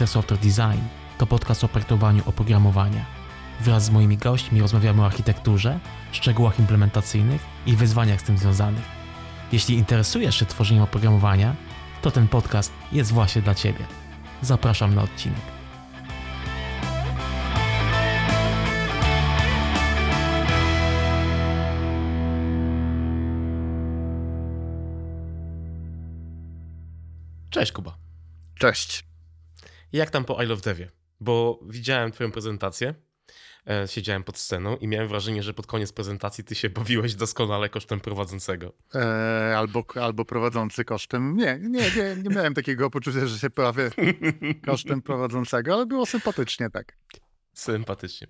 [0.00, 0.80] Better Software Design
[1.18, 3.04] to podcast o projektowaniu oprogramowania.
[3.60, 5.80] Wraz z moimi gośćmi rozmawiamy o architekturze,
[6.12, 8.84] szczegółach implementacyjnych i wyzwaniach z tym związanych.
[9.52, 11.54] Jeśli interesujesz się tworzeniem oprogramowania,
[12.02, 13.86] to ten podcast jest właśnie dla Ciebie.
[14.42, 15.40] Zapraszam na odcinek.
[27.50, 27.96] Cześć Kuba.
[28.54, 29.09] Cześć.
[29.92, 30.88] Jak tam po I Love Devie?
[31.20, 32.94] Bo widziałem twoją prezentację,
[33.70, 37.68] e, siedziałem pod sceną i miałem wrażenie, że pod koniec prezentacji ty się bawiłeś doskonale
[37.68, 38.72] kosztem prowadzącego.
[38.94, 41.36] E, albo, albo prowadzący kosztem.
[41.36, 43.90] Nie, nie, nie, nie miałem takiego poczucia, że się bawię
[44.66, 46.96] kosztem prowadzącego, ale było sympatycznie, tak.
[47.54, 48.26] Sympatycznie.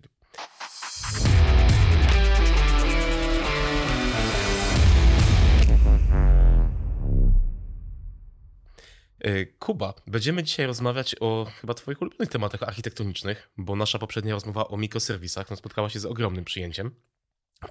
[9.59, 14.77] Kuba, będziemy dzisiaj rozmawiać o chyba Twoich ulubionych tematach architektonicznych, bo nasza poprzednia rozmowa o
[14.77, 16.91] mikroserwisach no, spotkała się z ogromnym przyjęciem.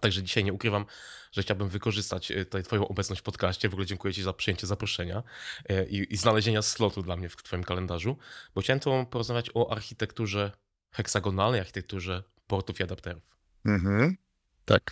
[0.01, 0.85] Także dzisiaj nie ukrywam,
[1.31, 3.69] że chciałbym wykorzystać e, tutaj Twoją obecność w podcaście.
[3.69, 5.23] W ogóle dziękuję Ci za przyjęcie zaproszenia
[5.69, 8.17] e, i, i znalezienia slotu dla mnie w Twoim kalendarzu,
[8.55, 10.51] bo chciałem tu porozmawiać o architekturze
[10.91, 13.23] heksagonalnej, architekturze portów i adapterów.
[13.65, 14.17] Mhm.
[14.65, 14.91] Tak.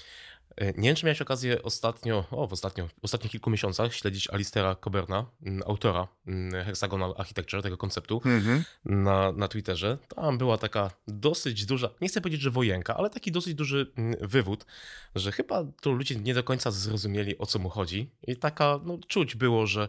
[0.61, 4.75] Nie wiem, czy miałeś okazję ostatnio, o, w, ostatnio, w ostatnich kilku miesiącach śledzić Alistera
[4.75, 8.63] Coberna, mm, autora mm, Hexagonal Architecture, tego konceptu, Mhm.
[8.85, 9.97] na, na Twitterze.
[10.15, 14.15] Tam była taka dosyć duża, nie chcę powiedzieć, że wojenka, ale taki dosyć duży mm,
[14.27, 14.65] wywód,
[15.15, 18.11] że chyba tu ludzie nie do końca zrozumieli, o co mu chodzi.
[18.27, 19.87] I taka, no, czuć było, że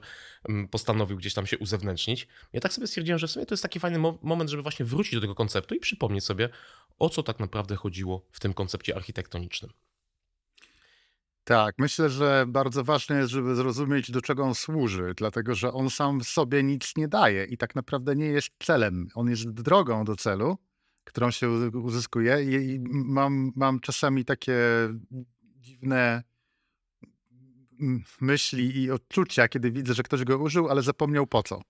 [0.70, 2.28] postanowił gdzieś tam się uzewnętrznić.
[2.52, 4.84] Ja tak sobie stwierdziłem, że w sumie to jest taki fajny mo- moment, żeby właśnie
[4.86, 6.48] wrócić do tego konceptu i przypomnieć sobie,
[6.98, 9.70] o co tak naprawdę chodziło w tym koncepcie architektonicznym.
[11.48, 15.90] Tak, myślę, że bardzo ważne jest, żeby zrozumieć, do czego on służy, dlatego że on
[15.90, 19.08] sam w sobie nic nie daje i tak naprawdę nie jest celem.
[19.14, 20.58] On jest drogą do celu,
[21.04, 21.50] którą się
[21.82, 24.54] uzyskuje i mam, mam czasami takie
[25.56, 26.22] dziwne
[28.20, 31.62] myśli i odczucia, kiedy widzę, że ktoś go użył, ale zapomniał po co.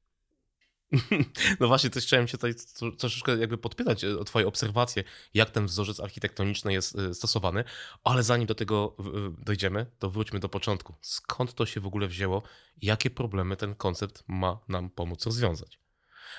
[1.60, 5.04] No właśnie, też chciałem się tutaj tro- troszeczkę jakby podpytać e, o twoje obserwacje,
[5.34, 7.65] jak ten wzorzec architektoniczny jest e, stosowany,
[8.04, 8.97] ale zanim do tego
[9.38, 10.94] dojdziemy, to wróćmy do początku.
[11.00, 12.43] Skąd to się w ogóle wzięło?
[12.82, 15.81] Jakie problemy ten koncept ma nam pomóc rozwiązać?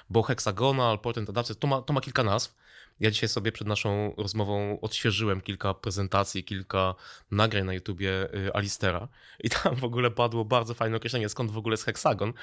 [0.10, 2.56] Bo hexagonal, portent adapter, to ma, to ma kilka nazw.
[3.00, 6.96] Ja dzisiaj sobie przed naszą rozmową odświeżyłem kilka prezentacji, kilka
[7.32, 9.08] nagrań na YouTubie y, Alistera
[9.40, 12.34] i tam w ogóle padło bardzo fajne określenie, skąd w ogóle jest heksagon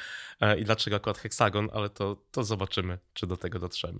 [0.41, 3.99] e, i dlaczego akurat heksagon, ale to, to zobaczymy, czy do tego dotrzemy.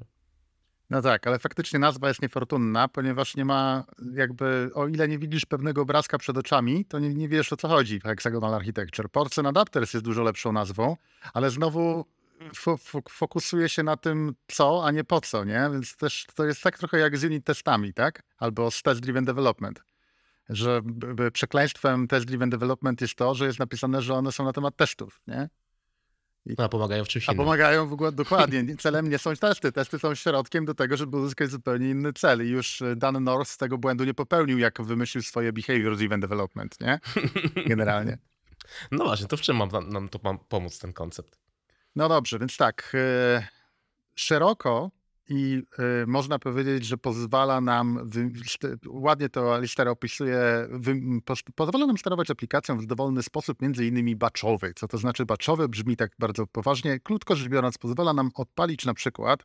[0.91, 3.85] No tak, ale faktycznie nazwa jest niefortunna, ponieważ nie ma
[4.15, 7.69] jakby, o ile nie widzisz pewnego obrazka przed oczami, to nie, nie wiesz o co
[7.69, 9.11] chodzi w Hexagonal Architecture.
[9.11, 10.97] Porcelain Adapters jest dużo lepszą nazwą,
[11.35, 12.05] ale znowu
[13.09, 15.69] fokusuje się na tym co, a nie po co, nie?
[15.73, 18.23] Więc też to jest tak trochę jak z unit testami, tak?
[18.39, 19.83] Albo z test driven development.
[20.49, 20.81] Że
[21.33, 25.21] przekleństwem test driven development jest to, że jest napisane, że one są na temat testów,
[25.27, 25.49] nie?
[26.59, 27.45] No, a pomagają w czymś A innym.
[27.45, 28.63] pomagają w ogóle dokładnie.
[28.63, 29.73] Nie- Celem nie są testy.
[29.73, 32.47] Testy są środkiem do tego, żeby uzyskać zupełnie inny cel.
[32.47, 36.21] I już e, Dan North z tego błędu nie popełnił, jak wymyślił swoje behavior driven
[36.21, 37.01] development, nie?
[37.69, 38.19] Generalnie.
[38.91, 41.39] No właśnie, to w czym ma nam, to pomóc ten koncept?
[41.97, 42.93] No dobrze, więc tak.
[42.95, 43.49] e,
[44.15, 44.91] Szeroko
[45.29, 48.11] i e, można powiedzieć, że pozwala nam,
[48.89, 50.39] ładnie to Alistair opisuje,
[51.55, 54.73] pozwala nam sterować aplikacją w dowolny sposób, między innymi batchowy.
[54.75, 55.69] Co to znaczy batchowy?
[55.69, 57.01] Brzmi tak bardzo poważnie.
[57.01, 59.45] Krótko rzecz biorąc, pozwala nam odpalić na przykład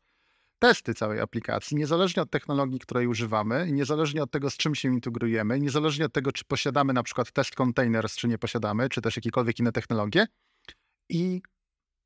[0.59, 5.59] testy całej aplikacji, niezależnie od technologii, której używamy, niezależnie od tego, z czym się integrujemy,
[5.59, 9.59] niezależnie od tego, czy posiadamy na przykład test containers, czy nie posiadamy, czy też jakiekolwiek
[9.59, 10.28] inne technologie,
[11.09, 11.41] i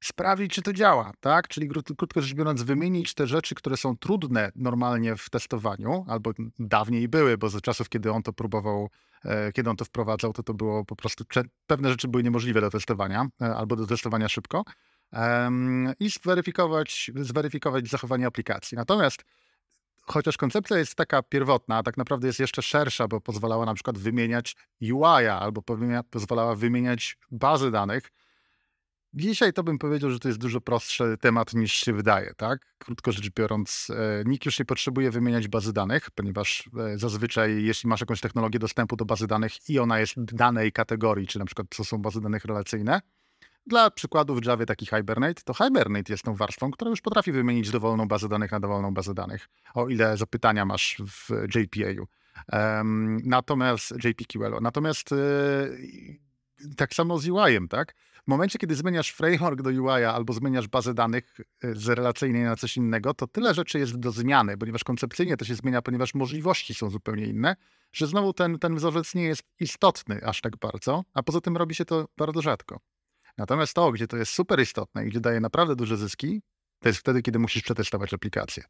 [0.03, 1.47] sprawdzić, czy to działa, tak?
[1.47, 6.31] Czyli kró- krótko rzecz biorąc, wymienić te rzeczy, które są trudne normalnie w testowaniu, albo
[6.59, 8.89] dawniej były, bo za czasów, kiedy on to próbował,
[9.25, 11.24] e, kiedy on to wprowadzał, to to było po prostu,
[11.68, 14.63] pewne rzeczy były niemożliwe do testowania, e, albo do testowania szybko,
[16.00, 18.75] i zweryfikować, zweryfikować zachowanie aplikacji.
[18.75, 19.24] Natomiast
[20.01, 24.56] chociaż koncepcja jest taka pierwotna, tak naprawdę jest jeszcze szersza, bo pozwalała na przykład wymieniać
[24.81, 25.62] UI, albo
[26.09, 28.12] pozwalała wymieniać bazy danych,
[29.15, 32.75] Dzisiaj to bym powiedział, że to jest dużo prostszy temat niż się wydaje, tak?
[32.77, 37.89] Krótko rzecz biorąc, e, nikt już nie potrzebuje wymieniać bazy danych, ponieważ e, zazwyczaj jeśli
[37.89, 41.67] masz jakąś technologię dostępu do bazy danych i ona jest danej kategorii, czy na przykład
[41.77, 43.01] to są bazy danych relacyjne,
[43.67, 47.71] dla przykładu w Java taki Hibernate, to Hibernate jest tą warstwą, która już potrafi wymienić
[47.71, 52.07] dowolną bazę danych na dowolną bazę danych, o ile zapytania masz w JPA-u.
[52.51, 54.62] Em, natomiast JPQL.
[54.62, 55.15] Natomiast e,
[56.77, 57.95] tak samo z UI-em, tak?
[58.25, 62.56] W momencie, kiedy zmieniasz framework do UI albo zmieniasz bazę danych y, z relacyjnej na
[62.56, 66.74] coś innego, to tyle rzeczy jest do zmiany, ponieważ koncepcyjnie to się zmienia, ponieważ możliwości
[66.74, 67.56] są zupełnie inne,
[67.94, 71.75] że znowu ten, ten wzorzec nie jest istotny aż tak bardzo, a poza tym robi
[71.75, 72.80] się to bardzo rzadko.
[73.38, 76.42] Natomiast to, gdzie to jest super istotne i gdzie daje naprawdę duże zyski,
[76.80, 78.63] to jest wtedy, kiedy musisz przetestować aplikację.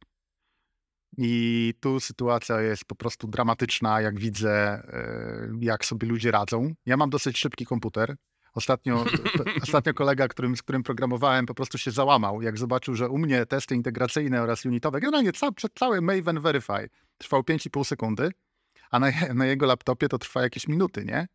[1.17, 6.73] I tu sytuacja jest po prostu dramatyczna, jak widzę, e, jak sobie ludzie radzą.
[6.85, 8.15] Ja mam dosyć szybki komputer.
[8.55, 9.05] Ostatnio,
[9.63, 13.45] ostatnio kolega, którym, z którym programowałem, po prostu się załamał, jak zobaczył, że u mnie
[13.45, 18.31] testy integracyjne oraz unitowe, generalnie ca, cały Maven Verify trwał 5,5 sekundy,
[18.91, 21.27] a na, na jego laptopie to trwa jakieś minuty, nie?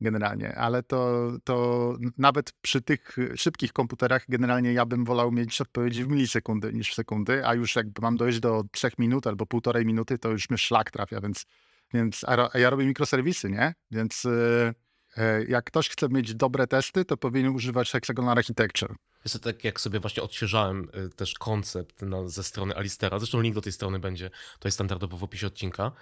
[0.00, 6.04] generalnie, ale to, to nawet przy tych szybkich komputerach generalnie ja bym wolał mieć odpowiedzi
[6.04, 9.86] w milisekundy niż w sekundy, a już jak mam dojść do trzech minut albo półtorej
[9.86, 11.46] minuty, to już mnie szlak trafia, więc,
[11.94, 13.74] więc a ja robię mikroserwisy, nie?
[13.90, 14.74] Więc yy,
[15.48, 18.94] jak ktoś chce mieć dobre testy, to powinien używać Hexagonal Architecture.
[19.24, 23.54] Jest tak, jak sobie właśnie odświeżałem y, też koncept na, ze strony Alistera, zresztą link
[23.54, 24.30] do tej strony będzie,
[24.64, 25.92] jest standardowo w opisie odcinka,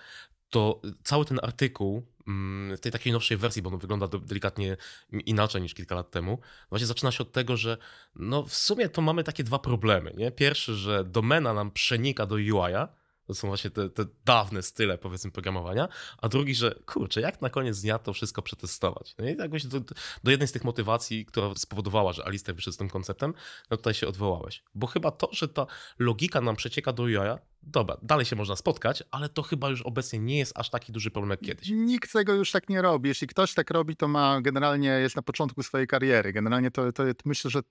[0.51, 4.77] to cały ten artykuł mm, w tej takiej nowszej wersji, bo on wygląda delikatnie
[5.13, 6.39] inaczej niż kilka lat temu,
[6.71, 7.77] właśnie zaczyna się od tego, że
[8.17, 10.15] no w sumie to mamy takie dwa problemy.
[10.17, 10.31] Nie?
[10.31, 12.89] Pierwszy, że domena nam przenika do UI-a,
[13.27, 15.89] to są właśnie te, te, dawne style, powiedzmy, programowania.
[16.19, 19.15] A drugi, że kurczę, jak na koniec dnia to wszystko przetestować?
[19.19, 19.81] No i jakoś do,
[20.25, 23.35] do jednej z tych motywacji, która spowodowała, że Alistair wyszedł z tym konceptem,
[23.71, 24.63] no tutaj się odwołałeś.
[24.75, 25.67] Bo chyba to, że ta
[25.99, 27.17] logika nam przecieka do UI,
[27.63, 31.11] dobra, dalej się można spotkać, ale to chyba już obecnie nie jest aż taki duży
[31.11, 31.69] problem jak kiedyś.
[31.69, 33.09] Nikt tego już tak nie robi.
[33.09, 36.33] Jeśli ktoś tak robi, to ma generalnie jest na początku swojej kariery.
[36.33, 37.63] Generalnie to, to myślę, że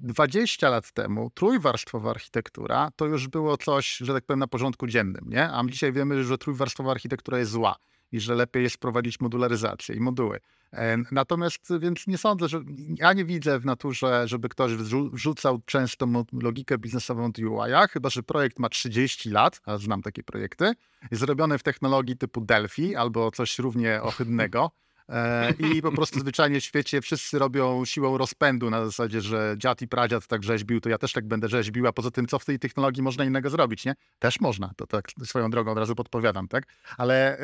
[0.00, 5.24] 20 lat temu trójwarstwowa architektura to już było coś, że tak powiem, na porządku dziennym,
[5.28, 5.52] nie?
[5.52, 7.76] A dzisiaj wiemy, że trójwarstwowa architektura jest zła
[8.12, 10.40] i że lepiej jest wprowadzić modularyzację i moduły.
[10.72, 12.60] E, natomiast, więc nie sądzę, że
[12.96, 14.72] ja nie widzę w naturze, żeby ktoś
[15.12, 20.22] wrzucał często logikę biznesową do UI, chyba że projekt ma 30 lat, a znam takie
[20.22, 20.72] projekty,
[21.10, 24.70] jest zrobiony w technologii typu Delphi albo coś równie ohydnego.
[25.10, 29.82] E, I po prostu zwyczajnie w świecie wszyscy robią siłą rozpędu na zasadzie, że dziad
[29.82, 32.44] i pradziad tak rzeźbił, to ja też tak będę rzeźbił, a poza tym co w
[32.44, 33.94] tej technologii można innego zrobić, nie?
[34.18, 36.64] Też można, to tak swoją drogą od razu podpowiadam, tak?
[36.98, 37.38] Ale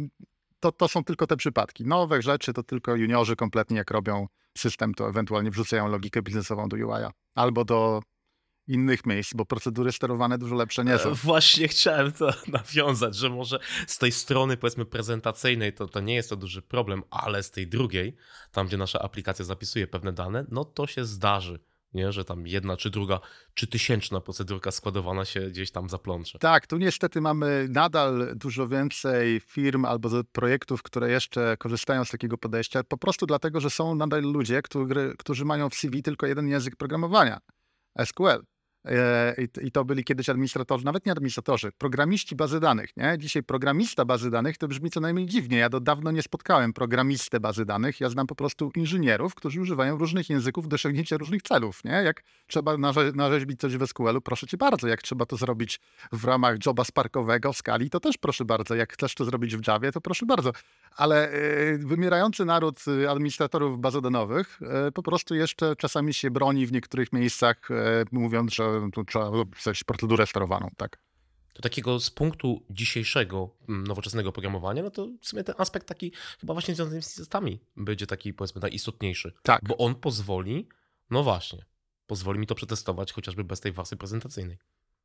[0.00, 0.08] yy,
[0.60, 1.84] to, to są tylko te przypadki.
[1.84, 4.26] Nowe rzeczy to tylko juniorzy kompletnie jak robią
[4.58, 8.00] system, to ewentualnie wrzucają logikę biznesową do UI-a albo do
[8.68, 11.10] innych miejsc, bo procedury sterowane dużo lepsze nie są.
[11.10, 16.14] E, właśnie chciałem to nawiązać, że może z tej strony powiedzmy prezentacyjnej to, to nie
[16.14, 18.16] jest to duży problem, ale z tej drugiej,
[18.52, 21.60] tam gdzie nasza aplikacja zapisuje pewne dane, no to się zdarzy.
[21.94, 23.20] Nie, że tam jedna czy druga,
[23.54, 26.38] czy tysięczna procedurka składowana się gdzieś tam zaplącze.
[26.38, 32.38] Tak, tu niestety mamy nadal dużo więcej firm albo projektów, które jeszcze korzystają z takiego
[32.38, 36.48] podejścia, po prostu dlatego, że są nadal ludzie, którzy, którzy mają w CV tylko jeden
[36.48, 37.38] język programowania
[38.04, 38.44] SQL.
[38.88, 42.96] E, I to byli kiedyś administratorzy, nawet nie administratorzy, programiści bazy danych.
[42.96, 43.16] Nie?
[43.18, 45.58] Dzisiaj programista bazy danych to brzmi co najmniej dziwnie.
[45.58, 48.00] Ja do dawno nie spotkałem programistę bazy danych.
[48.00, 51.84] Ja znam po prostu inżynierów, którzy używają różnych języków do osiągnięcia różnych celów.
[51.84, 51.90] Nie?
[51.92, 54.88] Jak trzeba narze narzeźbić coś w SQL-u, proszę cię bardzo.
[54.88, 55.80] Jak trzeba to zrobić
[56.12, 58.74] w ramach joba sparkowego w skali, to też proszę bardzo.
[58.74, 60.52] Jak chcesz to zrobić w Javie, to proszę bardzo.
[60.96, 64.60] Ale y, wymierający naród y, administratorów bazodanowych
[64.94, 67.68] po prostu jeszcze czasami się broni w niektórych miejscach,
[68.12, 70.98] mówiąc, że tu trzeba pisać procedurę sterowaną, tak?
[71.52, 76.12] To takiego z punktu dzisiejszego mm, nowoczesnego programowania, no to w sumie ten aspekt taki
[76.40, 79.32] chyba właśnie związany z systemami będzie taki powiedzmy najistotniejszy.
[79.42, 79.60] Tak.
[79.68, 80.68] Bo on pozwoli,
[81.10, 81.64] no właśnie,
[82.06, 84.58] pozwoli mi to przetestować chociażby bez tej warstwy prezentacyjnej.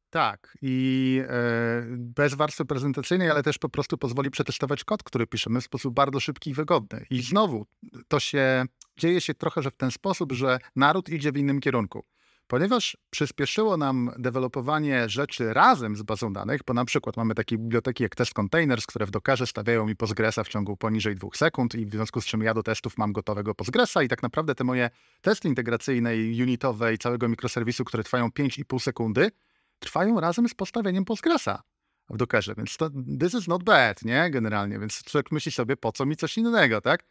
[0.09, 5.61] Tak, i e, bez warstwy prezentacyjnej, ale też po prostu pozwoli przetestować kod, który piszemy
[5.61, 7.05] w sposób bardzo szybki i wygodny.
[7.09, 7.65] I znowu
[8.07, 8.65] to się
[8.97, 12.05] dzieje się trochę, że w ten sposób, że naród idzie w innym kierunku.
[12.47, 18.03] Ponieważ przyspieszyło nam dewelopowanie rzeczy razem z bazą danych, bo na przykład mamy takie biblioteki
[18.03, 21.85] jak Test Containers, które w Dockerze stawiają mi Postgresa w ciągu poniżej dwóch sekund i
[21.85, 24.89] w związku z czym ja do testów mam gotowego Postgresa i tak naprawdę te moje
[25.21, 29.31] testy integracyjne i unitowe i całego mikroserwisu, które trwają 5,5 sekundy,
[29.79, 31.63] trwają razem z postawieniem Postgresa
[32.09, 34.29] w Dockerze, więc to, this is not bad, nie?
[34.31, 37.03] Generalnie, więc człowiek myśli sobie, po co mi coś innego, tak?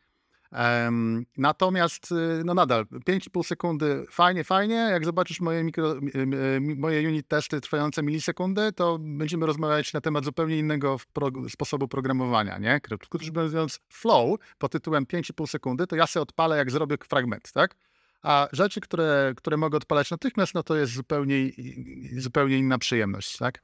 [1.36, 4.74] Natomiast, y, no nadal, 5,5 sekundy, fajnie, fajnie.
[4.74, 5.94] Jak zobaczysz moje, mikro,
[6.76, 12.58] moje unit testy trwające milisekundy, to będziemy rozmawiać na temat zupełnie innego pro, sposobu programowania,
[12.58, 12.80] nie?
[12.80, 17.76] Krótko mówiąc, flow pod tytułem 5,5 sekundy, to ja sobie odpalę, jak zrobię fragment, tak?
[18.22, 21.50] A rzeczy, które, które mogę odpalać natychmiast, no to jest zupełnie,
[22.16, 23.62] zupełnie inna przyjemność, tak?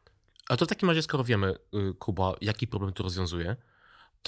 [0.49, 3.57] A to w takim razie, skoro wiemy, y, Kuba, jaki problem tu rozwiązuje,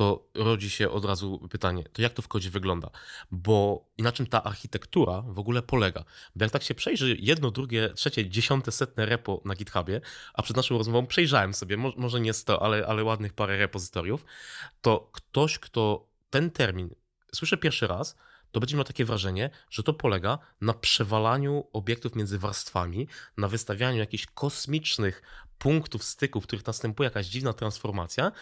[0.00, 2.90] to rodzi się od razu pytanie, to jak to w kodzie wygląda?
[3.30, 6.04] Bo na czym ta architektura w ogóle polega?
[6.36, 10.00] Bo jak tak się przejrzy jedno, drugie, trzecie, dziesiąte, setne repo na GitHubie,
[10.34, 14.24] a przed naszą rozmową przejrzałem sobie, może nie sto, ale, ale ładnych parę repozytoriów,
[14.80, 16.94] to ktoś, kto ten termin
[17.34, 18.16] słyszę pierwszy raz,
[18.52, 23.98] to będzie miał takie wrażenie, że to polega na przewalaniu obiektów między warstwami, na wystawianiu
[23.98, 25.22] jakichś kosmicznych
[25.58, 28.32] punktów styku, w których następuje jakaś dziwna transformacja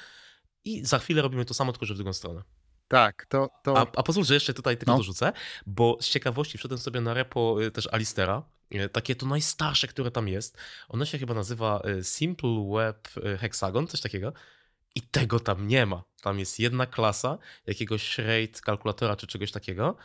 [0.64, 2.42] i za chwilę robimy to samo, tylko że w drugą stronę.
[2.88, 3.48] Tak, to...
[3.62, 3.78] to...
[3.78, 4.98] A, a pozwól, że jeszcze tutaj tylko no.
[4.98, 5.32] dorzucę,
[5.66, 8.42] bo z ciekawości wszedłem sobie na repo y, też Alistera,
[8.74, 10.58] y, takie to najstarsze, które tam jest.
[10.88, 14.32] Ono się chyba nazywa y, Simple Web Hexagon, coś takiego.
[14.94, 16.04] I tego tam nie ma.
[16.22, 19.96] Tam jest jedna klasa jakiegoś rate kalkulatora czy czegoś takiego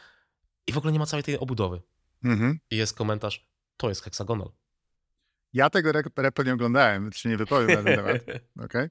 [0.67, 1.81] i w ogóle nie ma całej tej obudowy.
[2.23, 2.59] Mhm.
[2.71, 4.51] I jest komentarz, to jest hexagonal.
[5.53, 8.21] Ja tego repo nie oglądałem, się nie wypowiem na ten temat.
[8.65, 8.89] Okay.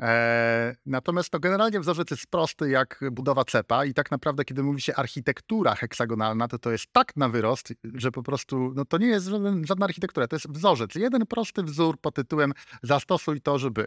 [0.00, 4.80] Eee, natomiast to generalnie wzorzec jest prosty jak budowa cepa i tak naprawdę, kiedy mówi
[4.80, 9.06] się architektura heksagonalna, to to jest tak na wyrost, że po prostu no to nie
[9.06, 9.30] jest
[9.64, 10.94] żadna architektura, to jest wzorzec.
[10.94, 12.52] Jeden prosty wzór pod tytułem
[12.82, 13.86] zastosuj to, żeby.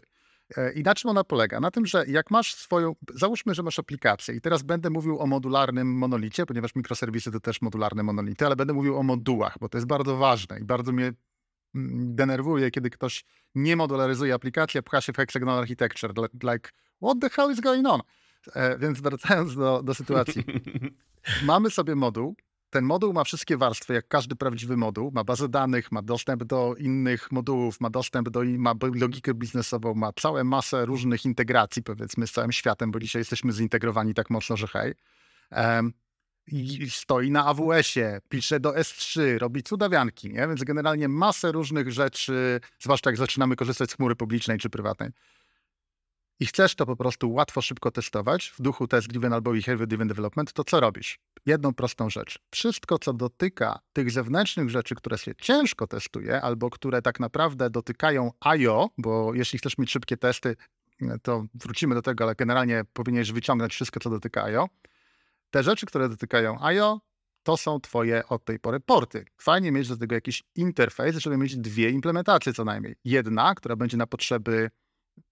[0.58, 1.60] E, I na czym ona polega?
[1.60, 5.28] Na tym, że jak masz swoją, załóżmy, że masz aplikację i teraz będę mówił o
[5.28, 9.78] modularnym monolicie, ponieważ mikroserwisy to też modularne monolity, ale będę mówił o modułach, bo to
[9.78, 11.14] jest bardzo ważne i bardzo mnie
[11.76, 13.26] denerwuje, kiedy ktoś
[13.56, 16.14] nie modularyzuje aplikacji, a pcha się w hexagonal architecture,
[16.44, 16.70] like
[17.02, 18.02] what the hell is going on?
[18.56, 20.44] E, więc wracając do, do sytuacji.
[21.44, 22.36] Mamy sobie moduł,
[22.74, 25.12] ten moduł ma wszystkie warstwy, jak każdy prawdziwy moduł.
[25.14, 30.14] Ma bazę danych, ma dostęp do innych modułów, ma dostęp do, ma logikę biznesową, ma
[30.14, 34.68] całą masę różnych integracji, powiedzmy, z całym światem, bo dzisiaj jesteśmy zintegrowani tak mocno, że
[34.68, 34.94] hej.
[35.52, 35.94] Um,
[36.48, 40.48] i stoi na AWS-ie, pisze do S3, robi cudawianki, nie?
[40.48, 45.10] Więc generalnie masę różnych rzeczy, zwłaszcza jak zaczynamy korzystać z chmury publicznej czy prywatnej
[46.40, 50.64] i chcesz to po prostu łatwo, szybko testować w duchu test-driven albo behavior-driven development, to
[50.64, 51.20] co robisz?
[51.46, 52.40] Jedną prostą rzecz.
[52.52, 58.32] Wszystko, co dotyka tych zewnętrznych rzeczy, które się ciężko testuje albo które tak naprawdę dotykają
[58.58, 60.56] I.O., bo jeśli chcesz mieć szybkie testy,
[61.22, 64.70] to wrócimy do tego, ale generalnie powinieneś wyciągnąć wszystko, co dotyka I.O.
[65.54, 67.02] Te rzeczy, które dotykają I.O.,
[67.44, 69.26] to są twoje od tej pory porty.
[69.38, 72.96] Fajnie mieć do tego jakiś interfejs, żeby mieć dwie implementacje co najmniej.
[73.06, 74.70] Jedna, która będzie na potrzeby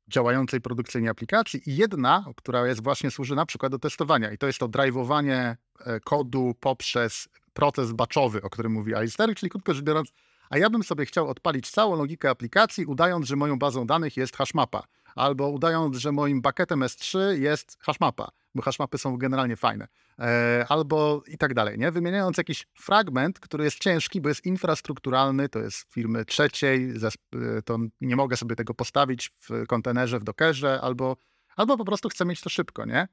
[0.07, 4.47] działającej produkcyjnie aplikacji i jedna, która jest właśnie służy na przykład do testowania i to
[4.47, 9.83] jest to drive'owanie e, kodu poprzez proces batchowy, o którym mówi Alistair, czyli krótko rzecz
[9.83, 10.11] biorąc,
[10.49, 14.37] a ja bym sobie chciał odpalić całą logikę aplikacji, udając, że moją bazą danych jest
[14.37, 14.83] hashmapa,
[15.15, 19.87] albo udając, że moim bucketem S3 jest hashmapa, bo hashmapy są generalnie fajne.
[20.19, 21.91] E, albo i tak dalej, nie?
[21.91, 26.93] Wymieniając jakiś fragment, który jest ciężki, bo jest infrastrukturalny, to jest firmy trzeciej,
[27.35, 31.17] e, to nie mogę sobie tego postawić w kontenerze, w dockerze, albo,
[31.55, 33.07] albo po prostu chcę mieć to szybko, nie?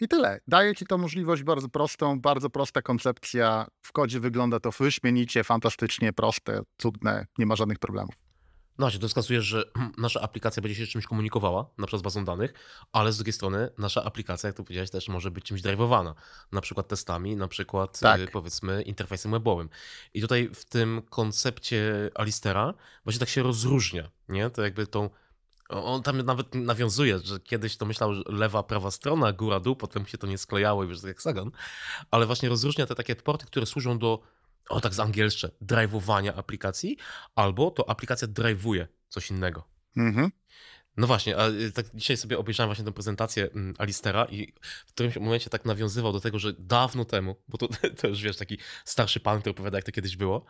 [0.00, 0.40] I tyle.
[0.48, 3.66] Daje ci to możliwość bardzo prostą, bardzo prosta koncepcja.
[3.82, 8.29] W kodzie wygląda to wyśmienicie, fantastycznie, proste, cudne, nie ma żadnych problemów.
[8.80, 9.64] No właśnie, to wskazuje, że
[9.98, 12.54] nasza aplikacja będzie się czymś komunikowała, na przykład z bazą danych,
[12.92, 16.14] ale z drugiej strony nasza aplikacja, jak tu powiedziałeś, też może być czymś drive'owana,
[16.52, 18.30] na przykład testami, na przykład y, tak.
[18.30, 19.68] powiedzmy interfejsem webowym.
[20.14, 24.50] I tutaj w tym koncepcie Alistera właśnie tak się rozróżnia, nie?
[24.50, 25.10] To jakby tą
[25.68, 30.06] on tam nawet nawiązuje, że kiedyś to myślał, że lewa, prawa strona, góra, dół, potem
[30.06, 31.50] się to nie sklejało i już jak heksagon,
[32.10, 34.22] ale właśnie rozróżnia te takie porty, które służą do
[34.68, 36.96] o tak z angielszcze, drive'owania aplikacji,
[37.34, 39.64] albo to aplikacja drive'uje coś innego.
[39.96, 40.30] Mhm.
[40.96, 44.52] No właśnie, a y, tak dzisiaj sobie obejrzałem właśnie tę prezentację mm, Alistera i
[44.86, 47.68] w którymś momencie tak nawiązywał do tego, że dawno temu, bo to,
[48.00, 50.44] to już wiesz, taki starszy pan, który opowiada, jak to kiedyś było,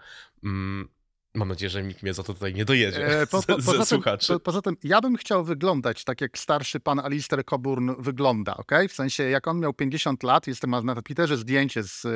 [0.45, 0.89] mm,
[1.35, 3.21] Mam nadzieję, że nikt mnie za to tutaj nie dojedzie.
[3.21, 6.81] E, po, po, poza, tym, po, poza tym, ja bym chciał wyglądać tak, jak starszy
[6.81, 8.73] pan Alistair Coburn wygląda, ok?
[8.89, 12.09] W sensie, jak on miał 50 lat, jestem na Twitterze zdjęcie, z, e,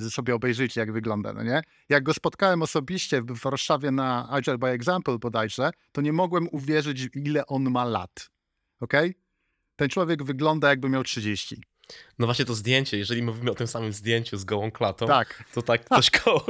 [0.00, 1.62] z sobie obejrzyjcie, jak wygląda, no nie?
[1.88, 7.08] Jak go spotkałem osobiście w Warszawie na Agile by Example bodajże, to nie mogłem uwierzyć,
[7.14, 8.30] ile on ma lat,
[8.80, 8.92] ok?
[9.76, 11.62] Ten człowiek wygląda, jakby miał 30.
[12.18, 15.44] No właśnie to zdjęcie, jeżeli mówimy o tym samym zdjęciu z gołą klatą, tak.
[15.54, 16.46] to tak coś koło,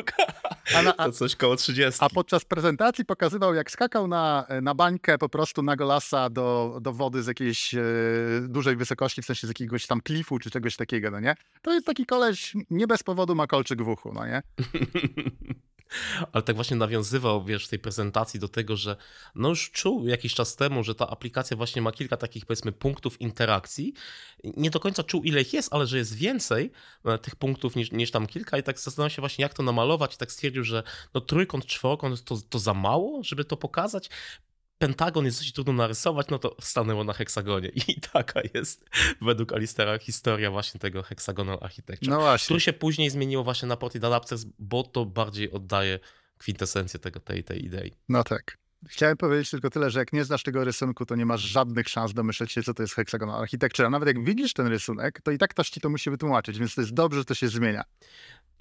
[0.75, 1.99] a, to coś koło 30.
[2.05, 6.93] A podczas prezentacji pokazywał, jak skakał na, na bańkę po prostu na golasa do, do
[6.93, 7.83] wody z jakiejś e,
[8.49, 11.35] dużej wysokości, w sensie z jakiegoś tam klifu czy czegoś takiego, no nie?
[11.63, 14.43] To jest taki koleś, nie bez powodu ma kolczyk w uchu, no nie?
[16.33, 18.97] ale tak właśnie nawiązywał, wiesz, w tej prezentacji do tego, że
[19.35, 23.21] no już czuł jakiś czas temu, że ta aplikacja właśnie ma kilka takich, powiedzmy, punktów
[23.21, 23.93] interakcji.
[24.45, 26.71] Nie do końca czuł, ile ich jest, ale że jest więcej
[27.05, 30.15] e, tych punktów niż, niż tam kilka i tak zastanawiał się właśnie, jak to namalować
[30.15, 30.83] i tak stwierdził, że
[31.15, 34.11] no trójkąt, czworokąt to, to za mało, żeby to pokazać.
[34.79, 37.69] Pentagon jest dosyć trudno narysować, no to stanęło na heksagonie.
[37.89, 38.85] I taka jest
[39.21, 42.45] według Alistera historia właśnie tego hexagonal architecture, No właśnie.
[42.45, 45.99] który się później zmieniło właśnie na Ported Adapters, bo to bardziej oddaje
[46.39, 47.93] kwintesencję tego, tej, tej idei.
[48.09, 48.59] No tak.
[48.89, 52.15] Chciałem powiedzieć tylko tyle, że jak nie znasz tego rysunku, to nie masz żadnych szans
[52.15, 53.87] domyśleć się, co to jest hexagonal architecture.
[53.87, 56.75] A nawet jak widzisz ten rysunek, to i tak ktoś ci to musi wytłumaczyć, więc
[56.75, 57.85] to jest dobrze, że to się zmienia.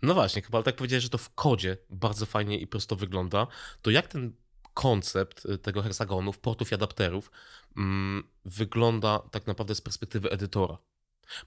[0.02, 3.48] No właśnie, chyba tak powiedziałeś, że to w kodzie bardzo fajnie i prosto wygląda,
[3.82, 4.34] to jak ten
[4.76, 7.32] koncept y, tego heksagonów, portów i adapterów
[7.78, 10.78] mm, wygląda tak naprawdę z perspektywy edytora?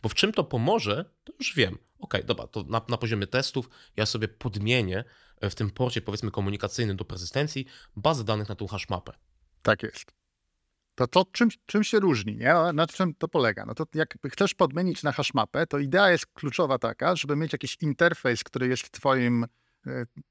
[0.02, 1.78] Bo w czym to pomoże, to już wiem.
[1.98, 5.04] Ok, dobra, to na, na poziomie testów ja sobie podmienię
[5.40, 7.66] e, w tym porcie, powiedzmy, komunikacyjnym do persystencji
[7.96, 9.12] bazę danych na tą hashmapę.
[9.62, 10.18] Tak jest.
[10.94, 12.52] To, to czym, czym się różni, nie?
[12.52, 13.64] No, Na czym to polega?
[13.66, 17.76] No to jak chcesz podmienić na hashmapę, to idea jest kluczowa taka, żeby mieć jakiś
[17.80, 19.48] interfejs, który jest twoim, e,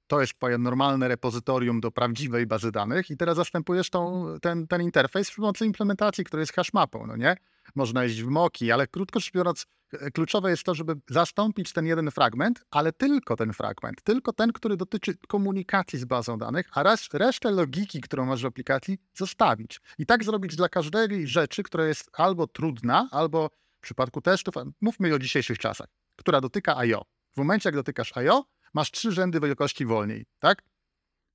[0.07, 4.81] to jest twoje normalne repozytorium do prawdziwej bazy danych i teraz zastępujesz tą, ten, ten
[4.81, 7.35] interfejs przy pomocy implementacji, która jest hashmapą, no nie?
[7.75, 11.85] Można iść w moki, ale krótko rzecz biorąc, e, kluczowe jest to, żeby zastąpić ten
[11.85, 16.83] jeden fragment, ale tylko ten fragment, tylko ten, który dotyczy komunikacji z bazą danych, a
[16.83, 19.81] res, resztę logiki, którą masz w aplikacji, zostawić.
[19.97, 25.13] I tak zrobić dla każdej rzeczy, która jest albo trudna, albo w przypadku testów, mówmy
[25.13, 27.05] o dzisiejszych czasach, która dotyka I.O.
[27.33, 30.63] W momencie, jak dotykasz I.O., masz trzy rzędy wielkości wolniej, tak?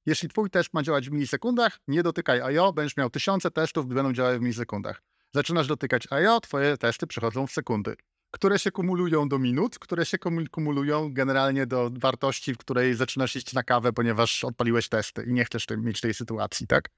[0.07, 4.13] Jeśli twój test ma działać w milisekundach, nie dotykaj I.O., będziesz miał tysiące testów, będą
[4.13, 5.03] działały w milisekundach.
[5.35, 7.97] Zaczynasz dotykać I.O., twoje testy przechodzą w sekundy,
[8.31, 13.37] które się kumulują do minut, które się kumu- kumulują generalnie do wartości, w której zaczynasz
[13.37, 16.89] iść na kawę, ponieważ odpaliłeś testy i nie chcesz mieć tej sytuacji, tak?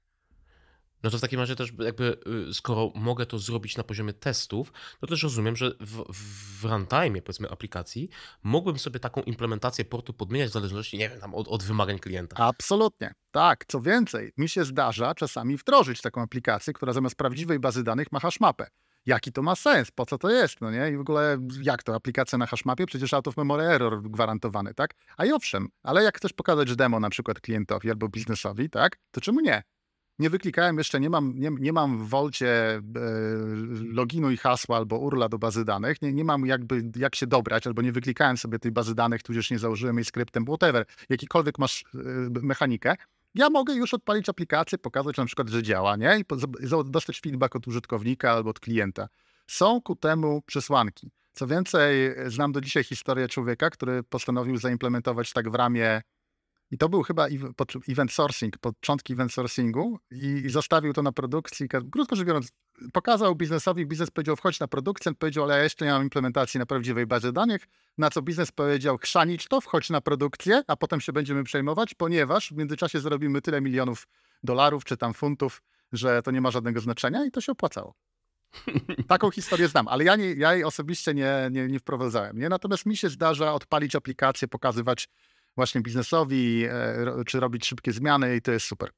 [1.03, 2.17] No to w takim razie też jakby,
[2.49, 7.21] y, skoro mogę to zrobić na poziomie testów, to też rozumiem, że w, w runtime,
[7.21, 8.09] powiedzmy, aplikacji
[8.43, 12.35] mógłbym sobie taką implementację portu podmieniać w zależności, nie wiem, tam od, od wymagań klienta.
[12.37, 13.13] Absolutnie.
[13.31, 18.11] Tak, co więcej, mi się zdarza czasami wdrożyć taką aplikację, która zamiast prawdziwej bazy danych
[18.11, 18.67] ma hashmapę.
[19.05, 19.91] Jaki to ma sens?
[19.91, 20.61] Po co to jest?
[20.61, 20.91] No nie?
[20.91, 21.95] I w ogóle jak to?
[21.95, 22.85] Aplikacja na hashmapie?
[22.85, 24.93] Przecież out of memory error gwarantowany, tak?
[25.17, 28.97] A i owszem, ale jak chcesz pokazać demo na przykład klientowi albo biznesowi, tak?
[29.11, 29.63] To czemu nie?
[30.19, 32.81] Nie wyklikałem jeszcze, nie mam, nie, nie mam w Wolcie e,
[33.91, 37.67] loginu i hasła albo URLa do bazy danych, nie, nie mam jakby jak się dobrać,
[37.67, 41.83] albo nie wyklikałem sobie tej bazy danych, tudzież nie założyłem jej skryptem, whatever, jakikolwiek masz
[41.83, 41.97] e,
[42.41, 42.95] mechanikę,
[43.35, 46.19] ja mogę już odpalić aplikację, pokazać na przykład, że działa, nie?
[46.19, 46.25] I
[46.85, 49.07] dostać feedback od użytkownika albo od klienta.
[49.47, 51.11] Są ku temu przesłanki.
[51.33, 56.01] Co więcej, znam do dzisiaj historię człowieka, który postanowił zaimplementować tak w ramię
[56.75, 57.27] i to był chyba
[57.89, 61.67] event sourcing, początki event sourcingu i, i zostawił to na produkcji.
[61.91, 62.51] Krótko rzecz biorąc,
[62.93, 66.59] pokazał biznesowi, biznes powiedział wchodź na produkcję, on powiedział, ale ja jeszcze nie mam implementacji
[66.59, 71.01] na prawdziwej bazie danych, na co biznes powiedział chrzanić to, wchodź na produkcję, a potem
[71.01, 74.07] się będziemy przejmować, ponieważ w międzyczasie zarobimy tyle milionów
[74.43, 75.61] dolarów czy tam funtów,
[75.91, 77.95] że to nie ma żadnego znaczenia i to się opłacało.
[79.07, 82.37] Taką historię znam, ale ja, nie, ja jej osobiście nie, nie, nie wprowadzałem.
[82.37, 82.49] Nie?
[82.49, 85.09] Natomiast mi się zdarza odpalić aplikację, pokazywać
[85.55, 88.89] właśnie biznesowi, e, czy robić szybkie zmiany i to jest super.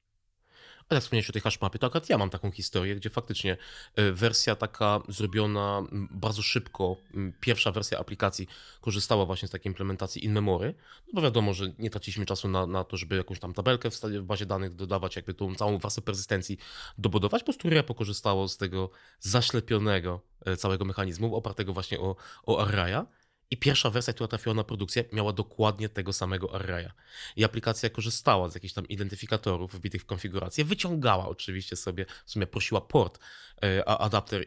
[0.90, 3.58] A jak wspomniałeś o tej hashmapie, to akurat ja mam taką historię, gdzie faktycznie
[4.00, 6.98] y, wersja taka zrobiona bardzo szybko,
[7.40, 8.48] pierwsza wersja aplikacji
[8.82, 10.74] korzystała właśnie z takiej implementacji in memory,
[11.08, 14.02] no bo wiadomo, że nie traciliśmy czasu na, na to, żeby jakąś tam tabelkę w,
[14.02, 16.58] w bazie danych dodawać, jakby tą całą warstwę persystencji
[16.98, 18.90] dobudować, po prostu repo korzystało z tego
[19.20, 22.16] zaślepionego e, całego mechanizmu, opartego właśnie o,
[22.46, 23.06] o arraya.
[23.52, 26.92] I pierwsza wersja, która trafiła na produkcję, miała dokładnie tego samego arraya.
[27.36, 32.48] I aplikacja korzystała z jakichś tam identyfikatorów wbitych w konfigurację, wyciągała oczywiście sobie, w sumie
[32.48, 33.20] prosiła port,
[33.64, 34.46] e, a adapter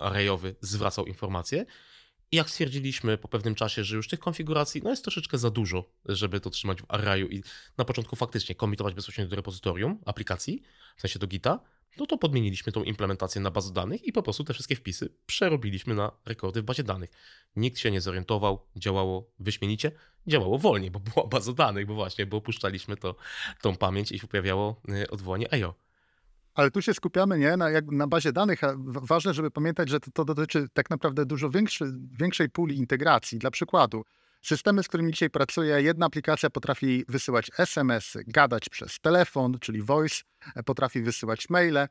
[0.00, 1.66] arrayowy zwracał informacje.
[2.32, 5.90] I jak stwierdziliśmy po pewnym czasie, że już tych konfiguracji no jest troszeczkę za dużo,
[6.04, 7.42] żeby to trzymać w arrayu i
[7.78, 10.62] na początku faktycznie komitować bezpośrednio do repozytorium aplikacji,
[10.96, 11.60] w sensie do Gita,
[11.98, 15.94] no to podmieniliśmy tą implementację na bazę danych i po prostu te wszystkie wpisy przerobiliśmy
[15.94, 17.10] na rekordy w bazie danych.
[17.56, 19.92] Nikt się nie zorientował, działało wyśmienicie,
[20.26, 23.14] działało wolniej, bo była baza danych, bo właśnie, bo opuszczaliśmy to,
[23.62, 25.74] tą pamięć i się pojawiało y, odwołanie EO.
[26.54, 30.10] Ale tu się skupiamy nie na, na bazie danych, a ważne, żeby pamiętać, że to,
[30.10, 31.84] to dotyczy tak naprawdę dużo większy,
[32.18, 33.38] większej puli integracji.
[33.38, 34.04] Dla przykładu,
[34.42, 40.22] systemy, z którymi dzisiaj pracuję, jedna aplikacja potrafi wysyłać SMS-y, gadać przez telefon, czyli voice,
[40.54, 41.88] e, potrafi wysyłać maile,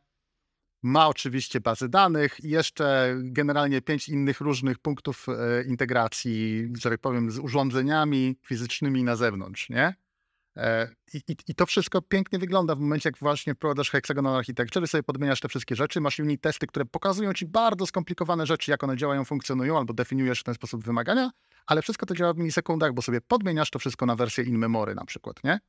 [0.84, 7.00] ma oczywiście bazy danych i jeszcze generalnie pięć innych różnych punktów e, integracji, że tak
[7.00, 9.96] powiem, z urządzeniami fizycznymi na zewnątrz, nie?
[10.58, 14.88] E, I, i, I to wszystko pięknie wygląda w momencie, jak właśnie wprowadzasz hexagonal architecture,
[14.88, 18.84] sobie podmieniasz te wszystkie rzeczy, masz unit testy, które pokazują ci bardzo skomplikowane rzeczy, jak
[18.84, 21.32] one działają, funkcjonują, albo definiujesz w ten sposób wymagania,
[21.68, 24.96] ale wszystko to działa w milisekundach, bo sobie podmieniasz to wszystko na wersję in memory
[24.96, 25.60] na przykład, nie?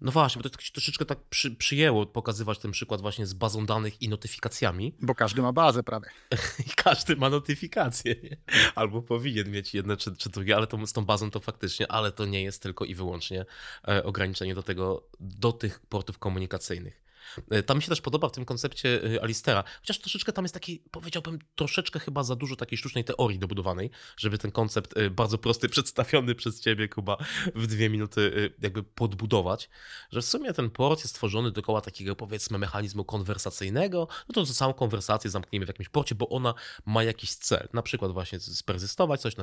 [0.00, 3.66] No właśnie, bo to się troszeczkę tak przy, przyjęło pokazywać ten przykład właśnie z bazą
[3.66, 4.94] danych i notyfikacjami.
[5.00, 6.08] Bo każdy ma bazę prawie.
[6.66, 8.36] I każdy ma notyfikacje, nie?
[8.74, 12.12] Albo powinien mieć jedne czy, czy drugie, ale to, z tą bazą to faktycznie, ale
[12.12, 13.44] to nie jest tylko i wyłącznie
[13.88, 17.02] e, ograniczenie do tego, do tych portów komunikacyjnych.
[17.50, 20.54] E, tam mi się też podoba w tym koncepcie e, Alistera, chociaż troszeczkę tam jest
[20.54, 25.38] taki, powiedziałbym, troszeczkę chyba za dużo takiej sztucznej teorii dobudowanej, żeby ten koncept e, bardzo
[25.38, 27.16] prosty, przedstawiony przez ciebie, Kuba,
[27.54, 29.70] w dwie minuty jakby podbudować,
[30.10, 34.74] że w sumie ten port jest stworzony dookoła takiego, powiedzmy, mechanizmu konwersacyjnego, no to samą
[34.74, 36.54] konwersację zamkniemy w jakimś porcie, bo ona
[36.86, 39.34] ma jakiś cel, na przykład właśnie sperzystować coś,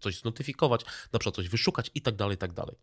[0.00, 2.76] coś znotyfikować, na przykład coś wyszukać i tak dalej, i tak dalej.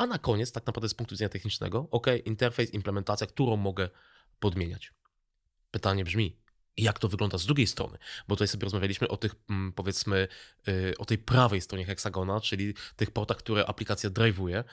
[0.00, 3.88] A na koniec, tak naprawdę z punktu widzenia technicznego, ok, interfejs, implementacja, którą mogę
[4.38, 4.92] podmieniać.
[5.70, 6.36] Pytanie brzmi,
[6.76, 7.98] jak to wygląda z drugiej strony?
[8.28, 10.28] Bo tutaj sobie rozmawialiśmy o tych, mm, powiedzmy,
[10.68, 14.64] y, o tej prawej stronie heksagona, czyli tych portach, które aplikacja drive'uje,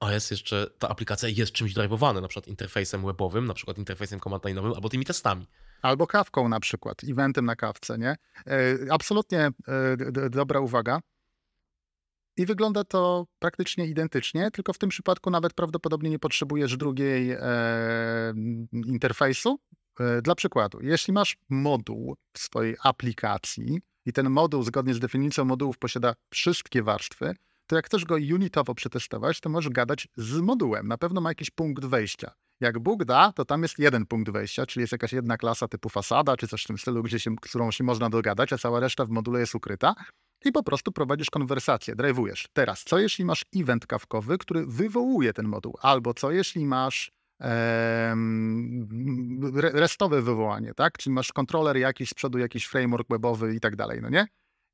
[0.00, 4.20] a jest jeszcze, ta aplikacja jest czymś drive'owana, na przykład interfejsem webowym, na przykład interfejsem
[4.20, 5.46] command line'owym, albo tymi testami.
[5.82, 8.16] Albo kawką na przykład, eventem na kawce, nie?
[8.46, 11.00] E, absolutnie e, dobra uwaga.
[12.40, 17.40] I wygląda to praktycznie identycznie, tylko w tym przypadku nawet prawdopodobnie nie potrzebujesz drugiej e,
[18.72, 19.58] interfejsu.
[20.00, 25.44] E, dla przykładu, jeśli masz moduł w swojej aplikacji i ten moduł zgodnie z definicją
[25.44, 27.34] modułów posiada wszystkie warstwy,
[27.66, 30.88] to jak chcesz go unitowo przetestować, to możesz gadać z modułem.
[30.88, 32.32] Na pewno ma jakiś punkt wejścia.
[32.60, 35.88] Jak Bóg da, to tam jest jeden punkt wejścia, czyli jest jakaś jedna klasa typu
[35.88, 39.04] fasada, czy coś w tym stylu, gdzie się, którą się można dogadać, a cała reszta
[39.04, 39.94] w module jest ukryta
[40.44, 42.48] i po prostu prowadzisz konwersację, drive'ujesz.
[42.52, 45.76] Teraz, co jeśli masz event kawkowy, który wywołuje ten moduł?
[45.80, 47.12] Albo co jeśli masz
[49.72, 50.98] restowe wywołanie, tak?
[50.98, 54.26] Czyli masz kontroler jakiś z przodu, jakiś framework webowy i tak dalej, no nie?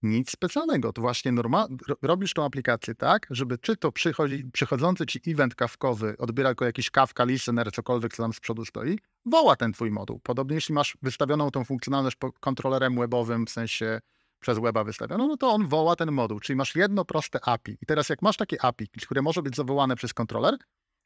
[0.03, 1.67] Nic specjalnego, to właśnie norma-
[2.03, 6.91] robisz tą aplikację tak, żeby czy to przychodzi, przychodzący ci event kawkowy odbiera jako jakiś
[6.91, 10.21] kawka, listener, cokolwiek, co tam z przodu stoi, woła ten twój moduł.
[10.23, 14.01] Podobnie jeśli masz wystawioną tą funkcjonalność kontrolerem webowym, w sensie
[14.47, 17.79] przez weba wystawioną, no to on woła ten moduł, czyli masz jedno proste API.
[17.81, 17.87] I.
[17.87, 20.57] Teraz jak masz takie API, które może być zawołane przez kontroler,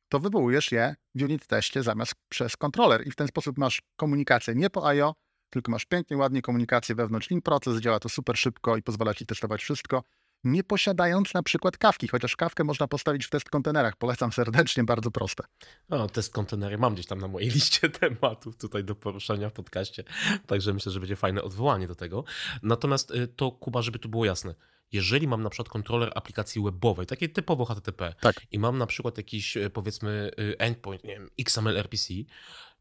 [0.08, 3.06] to wywołujesz je w unit teście zamiast przez kontroler.
[3.06, 5.14] I w ten sposób masz komunikację nie po IO,
[5.50, 7.30] tylko masz pięknie, ładnie komunikację wewnątrz.
[7.30, 10.02] In proces, działa to super szybko i pozwala ci testować wszystko,
[10.44, 13.96] nie posiadając na przykład kawki, chociaż kawkę można postawić w test kontenerach.
[13.96, 15.44] Polecam serdecznie, bardzo proste.
[15.90, 20.04] O, test kontenery mam gdzieś tam na mojej liście tematów tutaj do poruszenia w podcaście,
[20.46, 22.24] także myślę, że będzie fajne odwołanie do tego.
[22.62, 24.54] Natomiast y, to, Kuba, żeby tu było jasne,
[24.92, 28.40] jeżeli mam na przykład kontroler aplikacji webowej, takiej typowo HTTP, tak.
[28.50, 32.14] i mam na przykład jakiś, y, powiedzmy, y, endpoint, nie wiem, XML RPC,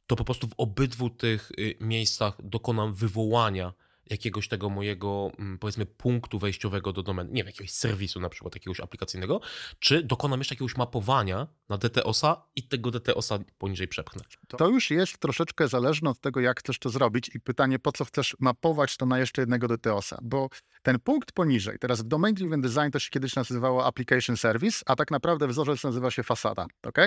[0.07, 3.73] to po prostu w obydwu tych miejscach dokonam wywołania
[4.09, 8.55] jakiegoś tego mojego, mm, powiedzmy, punktu wejściowego do domeny, nie wiem, jakiegoś serwisu na przykład,
[8.55, 9.41] jakiegoś aplikacyjnego,
[9.79, 14.21] czy dokonam jeszcze jakiegoś mapowania na DTOSa i tego DTOSa poniżej przepchnę.
[14.47, 18.05] To już jest troszeczkę zależne od tego, jak chcesz to zrobić i pytanie, po co
[18.05, 20.49] chcesz mapować to na jeszcze jednego DTOSa, bo
[20.81, 24.95] ten punkt poniżej, teraz w Domain Driven Design to się kiedyś nazywało Application Service, a
[24.95, 26.97] tak naprawdę wzorzec nazywa się fasada, ok?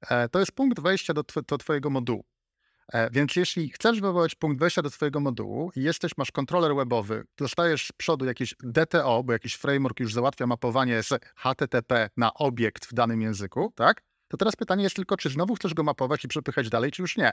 [0.00, 2.24] E, to jest punkt wejścia do, tw do twojego modułu.
[2.92, 7.24] E, więc jeśli chcesz wywołać punkt wejścia do Twojego modułu i jesteś, masz kontroler webowy,
[7.38, 12.86] dostajesz z przodu jakiś DTO, bo jakiś framework już załatwia mapowanie z HTTP na obiekt
[12.86, 14.02] w danym języku, tak?
[14.28, 17.16] To teraz pytanie jest tylko, czy znowu chcesz go mapować i przepychać dalej, czy już
[17.16, 17.32] nie?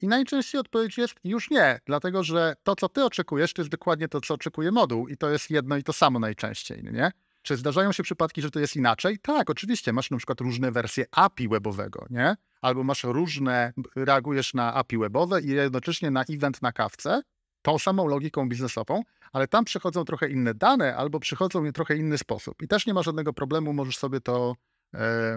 [0.00, 4.08] I najczęściej odpowiedź jest już nie, dlatego że to, co ty oczekujesz, to jest dokładnie
[4.08, 7.10] to, co oczekuje moduł i to jest jedno i to samo najczęściej, nie?
[7.42, 9.18] Czy zdarzają się przypadki, że to jest inaczej?
[9.18, 9.92] Tak, oczywiście.
[9.92, 12.36] Masz na przykład różne wersje API webowego, nie?
[12.60, 17.22] Albo masz różne, reagujesz na API webowe i jednocześnie na event na kawce,
[17.62, 22.18] tą samą logiką biznesową, ale tam przychodzą trochę inne dane albo przychodzą w trochę inny
[22.18, 22.62] sposób.
[22.62, 24.56] I też nie ma żadnego problemu, możesz sobie to
[24.94, 25.36] e,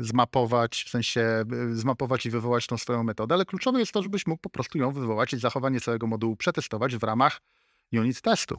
[0.00, 4.26] zmapować, w sensie e, zmapować i wywołać tą swoją metodę, ale kluczowe jest to, żebyś
[4.26, 7.40] mógł po prostu ją wywołać i zachowanie całego modułu przetestować w ramach
[7.92, 8.58] unit testu.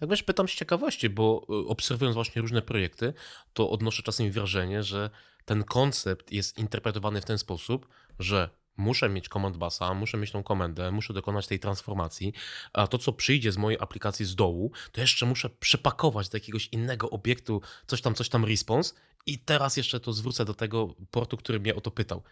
[0.00, 3.14] Tak wiesz, pytam z ciekawości, bo y, obserwując właśnie różne projekty,
[3.52, 5.10] to odnoszę czasem wrażenie, że
[5.44, 10.42] ten koncept jest interpretowany w ten sposób, że muszę mieć command basa, muszę mieć tą
[10.42, 12.32] komendę, muszę dokonać tej transformacji,
[12.72, 16.68] a to, co przyjdzie z mojej aplikacji z dołu, to jeszcze muszę przepakować do jakiegoś
[16.72, 18.94] innego obiektu, coś tam, coś tam response
[19.26, 22.22] i teraz jeszcze to zwrócę do tego portu, który mnie o to pytał.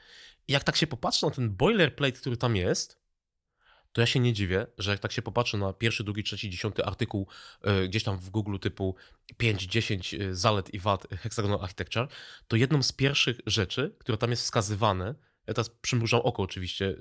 [0.48, 2.99] I jak tak się popatrzy na ten boilerplate, który tam jest,
[3.92, 6.84] to ja się nie dziwię, że jak tak się popatrzy na pierwszy, drugi, trzeci, dziesiąty
[6.84, 7.26] artykuł
[7.64, 8.94] yy, gdzieś tam w Google typu
[9.36, 12.08] 5, 10 yy, zalet i wad Hexagonal Architecture,
[12.48, 15.14] to jedną z pierwszych rzeczy, które tam jest wskazywane,
[15.46, 16.96] ja teraz przymrużam oko oczywiście,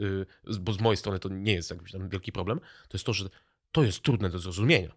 [0.59, 3.29] bo z mojej strony to nie jest jakiś tam wielki problem, to jest to, że
[3.71, 4.95] to jest trudne do zrozumienia.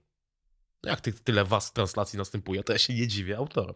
[0.83, 3.75] No jak ty, tyle was translacji następuje, to ja się nie dziwię autorom.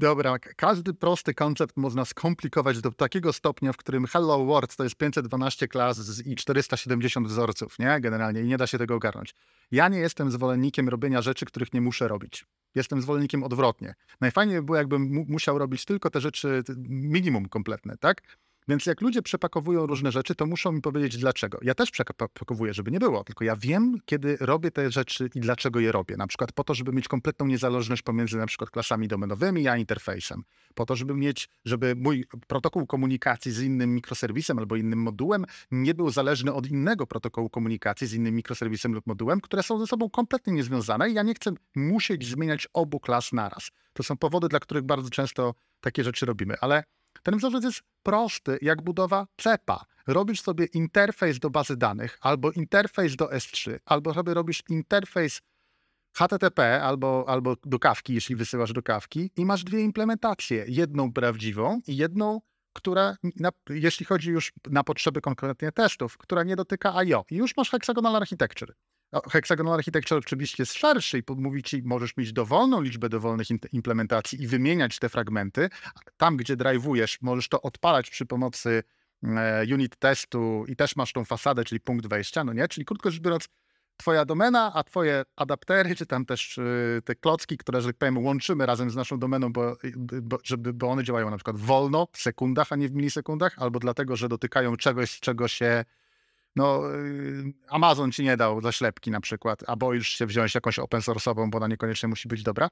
[0.00, 4.96] Dobra, każdy prosty koncept można skomplikować do takiego stopnia, w którym Hello World to jest
[4.96, 8.00] 512 klas i 470 wzorców, nie?
[8.00, 9.34] Generalnie i nie da się tego ogarnąć.
[9.70, 12.44] Ja nie jestem zwolennikiem robienia rzeczy, których nie muszę robić.
[12.74, 13.94] Jestem zwolennikiem odwrotnie.
[14.20, 18.22] Najfajniej by było, jakbym musiał robić tylko te rzeczy minimum kompletne, tak?
[18.68, 21.58] Więc jak ludzie przepakowują różne rzeczy, to muszą mi powiedzieć dlaczego.
[21.62, 25.80] Ja też przepakowuję, żeby nie było, tylko ja wiem, kiedy robię te rzeczy i dlaczego
[25.80, 26.16] je robię.
[26.16, 30.42] Na przykład po to, żeby mieć kompletną niezależność pomiędzy na przykład klasami domenowymi a interfejsem.
[30.74, 35.94] Po to, żeby mieć, żeby mój protokół komunikacji z innym mikroserwisem albo innym modułem nie
[35.94, 40.10] był zależny od innego protokołu komunikacji z innym mikroserwisem lub modułem, które są ze sobą
[40.10, 43.70] kompletnie niezwiązane i ja nie chcę musieć zmieniać obu klas naraz.
[43.92, 46.84] To są powody, dla których bardzo często takie rzeczy robimy, ale
[47.22, 49.84] ten wzorzec jest prosty, jak budowa cepa.
[50.06, 55.40] Robisz sobie interfejs do bazy danych, albo interfejs do S3, albo sobie robisz interfejs
[56.12, 60.64] HTTP albo, albo do kawki, jeśli wysyłasz do kawki, i masz dwie implementacje.
[60.68, 62.40] Jedną prawdziwą i jedną,
[62.72, 67.24] która, na, jeśli chodzi już na potrzeby konkretnie testów, która nie dotyka IO.
[67.30, 68.74] I już masz hexagonal architecture.
[69.12, 74.42] No, hexagonal architecture oczywiście jest szerszy i mówi ci, możesz mieć dowolną liczbę dowolnych implementacji
[74.42, 75.68] i wymieniać te fragmenty.
[76.16, 78.82] Tam, gdzie drive'ujesz, możesz to odpalać przy pomocy
[79.24, 82.68] e, unit testu i też masz tą fasadę, czyli punkt wejścia, no nie?
[82.68, 83.48] Czyli krótko rzecz biorąc,
[84.00, 88.18] twoja domena, a twoje adaptery, czy tam też y, te klocki, które, że tak powiem,
[88.18, 89.76] łączymy razem z naszą domeną, bo,
[90.22, 93.78] bo, żeby, bo one działają na przykład wolno, w sekundach, a nie w milisekundach, albo
[93.78, 95.84] dlatego, że dotykają czegoś, czego się
[96.56, 101.00] no, y, Amazon ci nie dał zaślepki na przykład, a boisz się wziąć jakąś open
[101.00, 102.68] source'ową, bo ona niekoniecznie musi być dobra,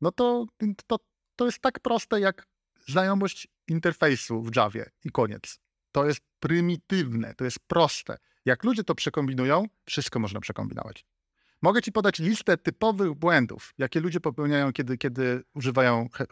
[0.00, 0.46] no to,
[0.86, 0.96] to,
[1.36, 2.46] to jest tak proste jak
[2.88, 5.58] znajomość interfejsu w Javie i koniec.
[5.92, 8.16] To jest prymitywne, to jest proste.
[8.44, 11.04] Jak ludzie to przekombinują, wszystko można przekombinować.
[11.62, 16.26] Mogę ci podać listę typowych błędów, jakie ludzie popełniają, kiedy, kiedy używają he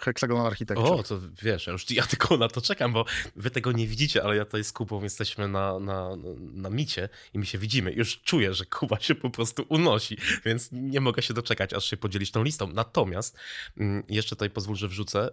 [0.46, 0.92] architecture.
[0.92, 3.04] O, to wiesz, ja, już, ja tylko na to czekam, bo
[3.36, 7.38] wy tego nie widzicie, ale ja tutaj z Kubą jesteśmy na, na, na micie i
[7.38, 7.92] my się widzimy.
[7.92, 11.96] Już czuję, że Kuba się po prostu unosi, więc nie mogę się doczekać, aż się
[11.96, 12.72] podzielić tą listą.
[12.72, 13.38] Natomiast
[13.76, 15.30] mm, jeszcze tutaj pozwól, że wrzucę,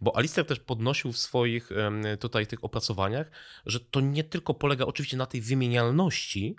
[0.00, 1.70] bo Alistair też podnosił w swoich
[2.20, 3.30] tutaj tych opracowaniach,
[3.66, 6.56] że to nie tylko polega oczywiście na tej wymienialności,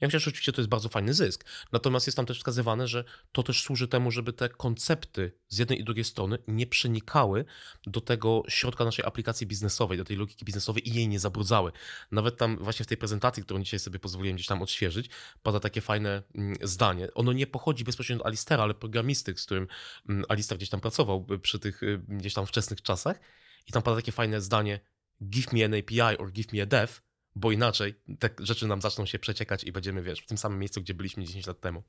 [0.00, 1.44] ja że oczywiście to jest bardzo fajny zysk.
[1.72, 5.80] Natomiast jest tam też wskazywane, że to też służy temu, żeby te koncepty z jednej
[5.80, 7.44] i drugiej strony nie przenikały
[7.86, 11.72] do tego środka naszej aplikacji biznesowej, do tej logiki biznesowej i jej nie zabrudzały.
[12.10, 15.10] Nawet tam właśnie w tej prezentacji, którą dzisiaj sobie pozwoliłem gdzieś tam odświeżyć,
[15.42, 17.14] pada takie fajne mm, zdanie.
[17.14, 19.66] Ono nie pochodzi bezpośrednio od Alistera, ale programisty, z którym
[20.08, 23.20] mm, Alister gdzieś tam pracował przy tych y, gdzieś tam wczesnych czasach.
[23.66, 24.80] I tam pada takie fajne zdanie
[25.22, 27.00] give me an API or give me a dev,
[27.36, 30.80] bo inaczej te rzeczy nam zaczną się przeciekać i będziemy, wiesz, w tym samym miejscu,
[30.80, 31.82] gdzie byliśmy 10 lat temu.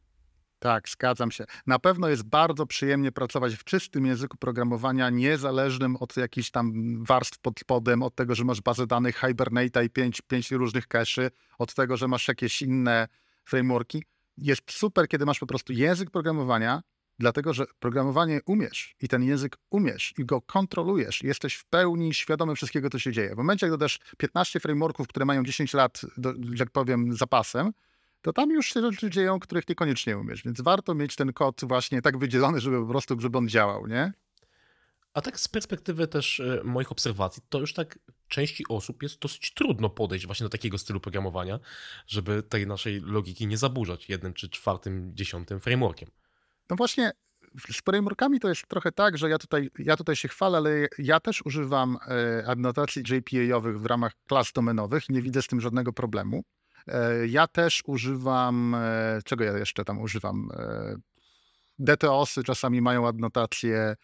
[0.60, 1.46] Tak, zgadzam się.
[1.68, 6.74] Na pewno jest bardzo przyjemnie pracować w czystym języku programowania, niezależnym od jakichś tam
[7.06, 11.30] warstw pod spodem, od tego, że masz bazę danych Hibernate i pięć, pięć różnych cache'y,
[11.58, 13.08] od tego, że masz jakieś inne
[13.46, 14.04] frameworki.
[14.38, 16.82] Jest super, kiedy masz po prostu język programowania,
[17.22, 21.24] dlatego że programowanie umiesz i ten język umiesz i go kontrolujesz.
[21.24, 23.34] Jesteś w pełni świadomy wszystkiego, co się dzieje.
[23.36, 27.72] W momencie, jak dodasz 15 frameworków, które mają 10 lat, do, jak powiem, zapasem,
[28.22, 30.44] to tam już się rzeczy dzieją, których niekoniecznie umiesz.
[30.44, 34.14] Więc warto mieć ten kod właśnie tak wydzielony, żeby po prostu, żeby on działał, nie?
[35.14, 39.54] A tak z perspektywy też e, moich obserwacji, to już tak części osób jest dosyć
[39.54, 41.60] trudno podejść właśnie do takiego stylu programowania,
[42.08, 46.10] żeby tej naszej logiki nie zaburzać jednym czy czwartym, dziesiątym frameworkiem.
[46.72, 47.12] No właśnie,
[47.72, 51.20] z frameworkami to jest trochę tak, że ja tutaj, ja tutaj się chwalę, ale ja
[51.20, 55.94] też używam e, adnotacji JPA-owych w ramach klas domenowych i nie widzę z tym żadnego
[55.94, 56.44] problemu.
[56.88, 60.50] E, ja też używam, e, czego ja jeszcze tam używam?
[61.80, 63.96] DTOSy czasami mają adnotacje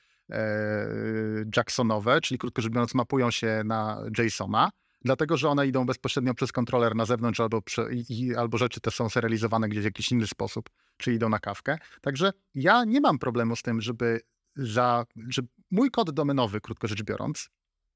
[1.56, 4.70] Jacksonowe, czyli krótko rzecz biorąc mapują się na JSONa
[5.08, 7.62] dlatego że one idą bezpośrednio przez kontroler na zewnątrz albo,
[8.10, 11.78] i, albo rzeczy te są serializowane gdzieś w jakiś inny sposób, czy idą na kawkę.
[12.02, 14.22] Także ja nie mam problemu z tym, żeby
[14.56, 15.42] za, że
[15.72, 17.50] mój kod domenowy, krótko rzecz biorąc,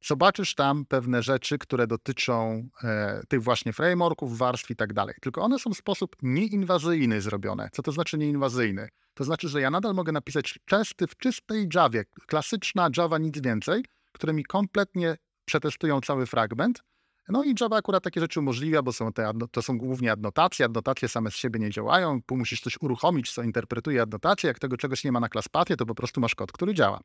[0.04, 5.16] zobaczysz tam pewne rzeczy, które dotyczą e, tych właśnie frameworków, warstw i tak dalej.
[5.22, 7.70] Tylko one są w sposób nieinwazyjny zrobione.
[7.72, 8.90] Co to znaczy nieinwazyjny?
[9.14, 13.86] To znaczy, że ja nadal mogę napisać testy w czystej Javie, klasyczna Java, nic więcej,
[14.12, 16.84] które mi kompletnie przetestują cały fragment
[17.30, 20.66] no i Java akurat takie rzeczy umożliwia, bo są te, to są głównie adnotacje.
[20.66, 22.22] Adnotacje same z siebie nie działają.
[22.32, 24.48] Musisz coś uruchomić, co interpretuje adnotację.
[24.48, 27.02] Jak tego czegoś nie ma na klaspatie, to po prostu masz kod, który działa.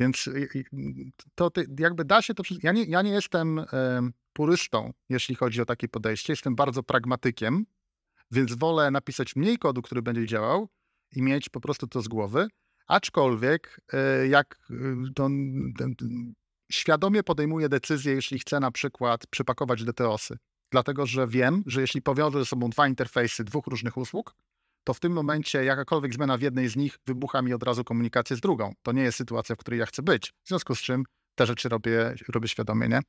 [0.00, 0.30] Więc
[1.34, 2.42] to jakby da się to.
[2.62, 3.64] Ja nie, ja nie jestem
[4.32, 6.32] purystą, jeśli chodzi o takie podejście.
[6.32, 7.66] Jestem bardzo pragmatykiem,
[8.30, 10.68] więc wolę napisać mniej kodu, który będzie działał
[11.16, 12.48] i mieć po prostu to z głowy,
[12.88, 13.80] Aczkolwiek
[14.24, 14.74] y, jak y,
[15.14, 15.28] to,
[16.72, 20.38] świadomie podejmuję decyzję, jeśli chcę na przykład przypakować DTOSy.
[20.72, 24.34] Dlatego, że wiem, że jeśli powiążę ze sobą dwa interfejsy dwóch różnych usług,
[24.84, 28.36] to w tym momencie jakakolwiek zmiana w jednej z nich wybucha mi od razu komunikację
[28.36, 28.72] z drugą.
[28.82, 30.32] To nie jest sytuacja, w której ja chcę być.
[30.44, 31.04] W związku z czym
[31.34, 33.00] te rzeczy robię, robię świadomie, nie?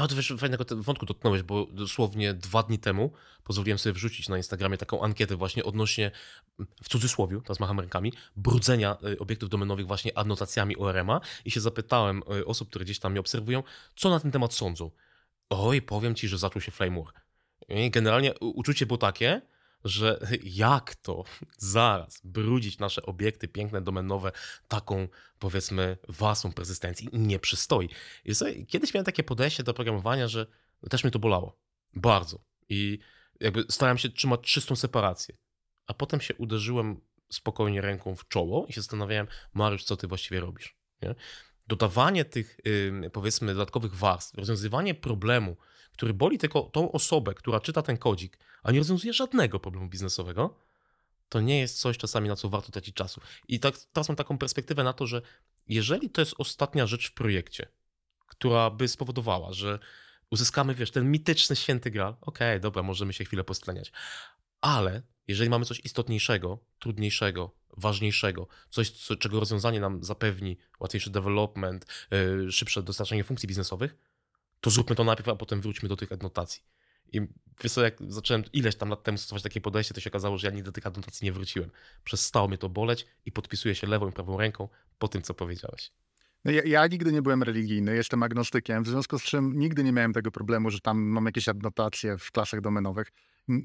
[0.00, 3.12] A to wiesz, fajnego wątku dotknąłeś, bo dosłownie dwa dni temu
[3.44, 6.10] pozwoliłem sobie wrzucić na Instagramie taką ankietę właśnie odnośnie,
[6.82, 12.22] w cudzysłowie, teraz macham rękami, brudzenia y, obiektów domenowych właśnie adnotacjami ORM-a i się zapytałem
[12.38, 13.62] y, osób, które gdzieś tam mnie obserwują,
[13.96, 14.90] co na ten temat sądzą.
[15.50, 17.14] Oj, powiem ci, że zaczął się flame war.
[17.68, 19.42] I generalnie uczucie było takie,
[19.84, 21.24] że jak to
[21.56, 24.32] zaraz brudzić nasze obiekty piękne, domenowe
[24.68, 27.88] taką, powiedzmy, wasą persystencji nie przystoi.
[28.24, 30.46] I sobie, kiedyś miałem takie podejście do programowania, że
[30.90, 31.58] też mnie to bolało.
[31.94, 32.44] Bardzo.
[32.68, 32.98] I
[33.40, 35.36] jakby starałem się trzymać czystą separację.
[35.86, 37.00] A potem się uderzyłem
[37.32, 40.76] spokojnie ręką w czoło i się zastanawiałem, Mariusz, co ty właściwie robisz?
[41.02, 41.14] Nie?
[41.66, 42.60] Dodawanie tych,
[43.12, 45.56] powiedzmy, dodatkowych warstw, rozwiązywanie problemu,
[45.92, 50.56] który boli tylko tą osobę, która czyta ten kodzik, a nie rozwiązuje żadnego problemu biznesowego,
[51.28, 53.20] to nie jest coś czasami, na co warto tracić czasu.
[53.48, 55.22] I tak, teraz mam taką perspektywę na to, że
[55.68, 57.68] jeżeli to jest ostatnia rzecz w projekcie,
[58.26, 59.78] która by spowodowała, że
[60.30, 63.92] uzyskamy, wiesz, ten mityczny święty gra, okej, okay, dobra, możemy się chwilę postleniać,
[64.60, 71.86] ale jeżeli mamy coś istotniejszego, trudniejszego, ważniejszego, coś, co, czego rozwiązanie nam zapewni łatwiejszy development,
[72.10, 73.96] yy, szybsze dostarczanie funkcji biznesowych,
[74.60, 76.62] to zróbmy to najpierw, a potem wróćmy do tych adnotacji.
[77.12, 77.20] I
[77.62, 80.46] wiesz co, jak zacząłem ileś tam lat temu stosować takie podejście, to się okazało, że
[80.46, 81.70] ja nigdy do tych adnotacji nie wróciłem.
[82.04, 84.68] Przestało mnie to boleć i podpisuję się lewą i prawą ręką
[84.98, 85.92] po tym, co powiedziałeś.
[86.44, 89.92] No ja, ja, nigdy nie byłem religijny, jestem agnostykiem, w związku z czym nigdy nie
[89.92, 93.12] miałem tego problemu, że tam mam jakieś adnotacje w klasach domenowych.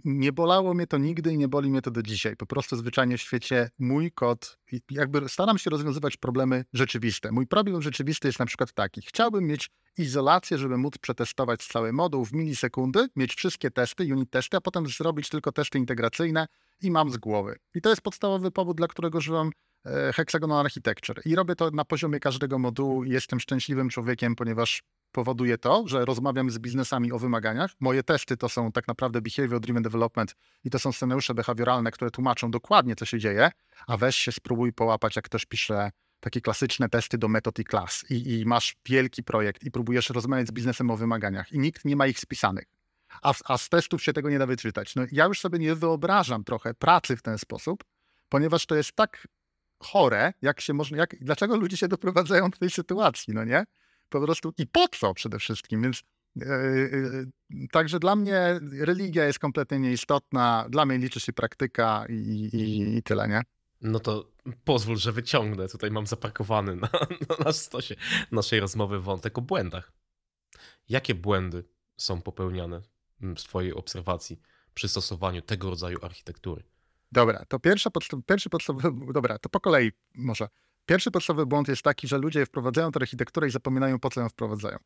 [0.06, 2.36] Nie bolało mnie to nigdy i nie boli mnie to do dzisiaj.
[2.36, 4.58] Po prostu zwyczajnie w świecie mój kod,
[4.92, 7.32] jakby staram się rozwiązywać problemy rzeczywiste.
[7.32, 9.02] Mój problem rzeczywisty jest na przykład taki.
[9.02, 14.58] Chciałbym mieć izolację, żeby móc przetestować cały moduł w milisekundy, mieć wszystkie testy, unit testy,
[14.58, 16.48] a potem zrobić tylko testy integracyjne
[16.82, 17.56] i mam z głowy.
[17.76, 19.52] I to jest podstawowy powód, dla którego używam
[19.86, 21.22] e, Hexagonal Architecture.
[21.26, 26.52] I robię to na poziomie każdego modułu jestem szczęśliwym człowiekiem, ponieważ powoduje to, że rozmawiam
[26.52, 27.72] z biznesami o wymaganiach.
[27.80, 32.12] Moje testy to są tak naprawdę behavior driven development i to są scenariusze behawioralne, które
[32.12, 33.52] tłumaczą dokładnie, co się dzieje,
[33.88, 38.06] a weź się spróbuj połapać, jak ktoś pisze takie klasyczne testy do metod i klas
[38.10, 41.96] i, i masz wielki projekt i próbujesz rozmawiać z biznesem o wymaganiach i nikt nie
[41.96, 42.75] ma ich spisanych.
[43.22, 44.96] A, a z testów się tego nie da wyczytać.
[44.96, 47.84] No, ja już sobie nie wyobrażam trochę pracy w ten sposób,
[48.30, 49.28] ponieważ to jest tak
[49.80, 53.66] chore, jak się można, jak, dlaczego ludzie się doprowadzają do tej sytuacji, no nie?
[54.10, 56.02] po prostu i po co przede wszystkim, więc
[56.36, 56.46] yy,
[57.52, 62.98] yy, Także dla mnie religia jest kompletnie nieistotna, dla mnie liczy się praktyka i, i,
[62.98, 63.42] i tyle, nie?
[63.82, 64.32] No to
[64.64, 65.68] pozwól, że wyciągnę.
[65.68, 66.90] Tutaj mam zaparkowany na,
[67.46, 67.96] na stosie
[68.32, 69.92] naszej rozmowy wątek o błędach.
[70.90, 71.64] Jakie błędy
[71.98, 72.82] są popełniane
[73.22, 74.40] w Twojej obserwacji
[74.74, 76.64] przy stosowaniu tego rodzaju architektury?
[77.12, 80.48] Dobra, to pierwsza podstaw, pierwszy podstawowy, dobra, to po kolei może.
[80.86, 84.30] Pierwszy podstawowy błąd jest taki, że ludzie wprowadzają tę architekturę i zapominają, po co ją
[84.30, 84.78] wprowadzają.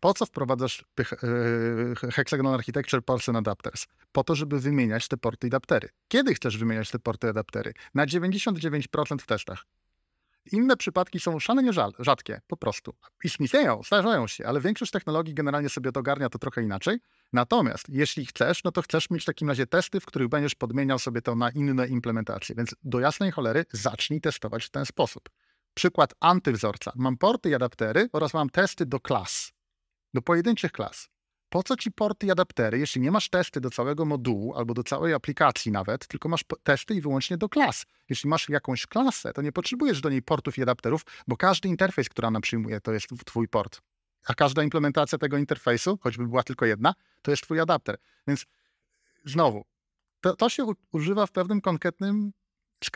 [0.00, 3.86] Po co wprowadzasz e, Hexagon Architecture Ports and Adapters?
[4.12, 5.88] Po to, żeby wymieniać te porty i adaptery.
[6.08, 7.72] Kiedy chcesz wymieniać te porty i adaptery?
[7.94, 9.66] Na 99% w testach.
[10.52, 12.94] Inne przypadki są szalenie rzadkie, po prostu.
[13.24, 16.98] Istnieją, zdarzają się, ale większość technologii generalnie sobie to ogarnia to trochę inaczej.
[17.32, 20.98] Natomiast jeśli chcesz, no to chcesz mieć w takim razie testy, w których będziesz podmieniał
[20.98, 22.54] sobie to na inne implementacje.
[22.54, 25.28] Więc do jasnej cholery zacznij testować w ten sposób.
[25.74, 26.92] Przykład antywzorca.
[26.94, 29.52] Mam porty i adaptery oraz mam testy do klas,
[30.14, 31.08] do pojedynczych klas.
[31.56, 34.82] Po co ci porty i adaptery, jeśli nie masz testy do całego modułu albo do
[34.82, 37.86] całej aplikacji nawet, tylko masz testy i wyłącznie do klas.
[38.08, 42.08] Jeśli masz jakąś klasę, to nie potrzebujesz do niej portów i adapterów, bo każdy interfejs,
[42.08, 43.80] który ona przyjmuje, to jest twój port.
[44.26, 47.96] A każda implementacja tego interfejsu, choćby była tylko jedna, to jest twój adapter.
[48.26, 48.46] Więc
[49.24, 49.64] znowu,
[50.20, 52.32] to, to się używa w pewnym konkretnym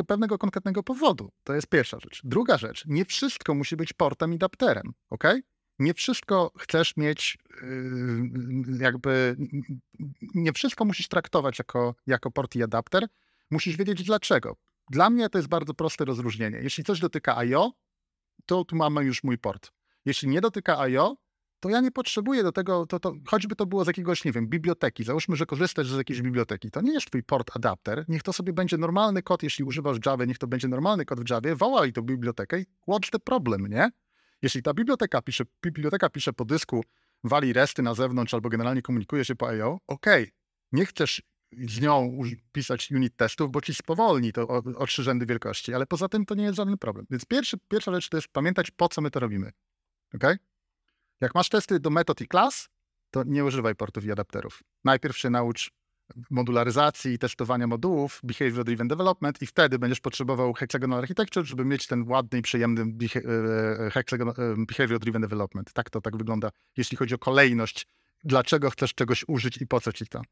[0.07, 1.33] pewnego konkretnego powodu.
[1.44, 2.20] To jest pierwsza rzecz.
[2.25, 5.25] Druga rzecz, nie wszystko musi być portem i adapterem, ok?
[5.81, 9.37] Nie wszystko chcesz mieć, yy, jakby,
[10.35, 13.06] nie wszystko musisz traktować jako, jako port i adapter.
[13.50, 14.56] Musisz wiedzieć dlaczego.
[14.90, 16.58] Dla mnie to jest bardzo proste rozróżnienie.
[16.62, 17.72] Jeśli coś dotyka I.O.,
[18.46, 19.72] to tu mamy już mój port.
[20.04, 21.16] Jeśli nie dotyka I.O.,
[21.60, 24.48] to ja nie potrzebuję do tego, to, to, choćby to było z jakiegoś, nie wiem,
[24.48, 25.04] biblioteki.
[25.04, 26.70] Załóżmy, że korzystasz z jakiejś biblioteki.
[26.70, 28.04] To nie jest twój port adapter.
[28.08, 31.31] Niech to sobie będzie normalny kod, jeśli używasz Java, niech to będzie normalny kod w
[31.31, 31.56] Javie.
[31.56, 33.90] Wołaj tą bibliotekę i what's the problem, nie?
[34.42, 36.84] Jeśli ta biblioteka pisze, biblioteka pisze po dysku,
[37.24, 40.30] wali resty na zewnątrz albo generalnie komunikuje się po I.O., okej,
[40.72, 41.22] nie chcesz
[41.52, 42.18] z nią
[42.52, 46.26] pisać unit testów, bo ci spowolni to o, o trzy rzędy wielkości, ale poza tym
[46.26, 47.06] to nie jest żaden problem.
[47.10, 49.52] Więc pierwszy, pierwsza rzecz to jest pamiętać, po co my to robimy.
[50.14, 50.24] Ok?
[51.20, 52.68] Jak masz testy do metod i klas,
[53.10, 54.62] to nie używaj portów i adapterów.
[54.84, 55.70] Najpierw się naucz
[56.31, 61.87] modularyzacji i testowania modułów, behavior driven development i wtedy będziesz potrzebował hexagonal architecture, żeby mieć
[61.87, 62.83] ten ładny i przyjemny
[63.15, 65.73] e, e, behavior driven development.
[65.73, 67.87] Tak to tak wygląda, jeśli chodzi o kolejność,
[68.25, 70.23] dlaczego chcesz czegoś użyć i po co ci to.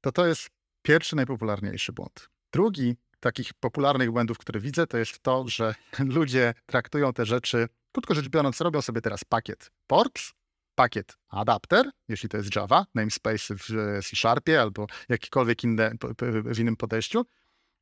[0.00, 0.50] To to jest
[0.82, 2.28] pierwszy, najpopularniejszy błąd.
[2.52, 5.74] Drugi takich popularnych błędów, które widzę, to jest to, że
[6.16, 10.32] ludzie traktują te rzeczy, krótko rzecz biorąc, robią sobie teraz pakiet ports,
[10.74, 13.66] pakiet adapter, jeśli to jest Java, namespace w
[14.02, 15.90] C Sharpie albo jakikolwiek inny,
[16.44, 17.24] w innym podejściu,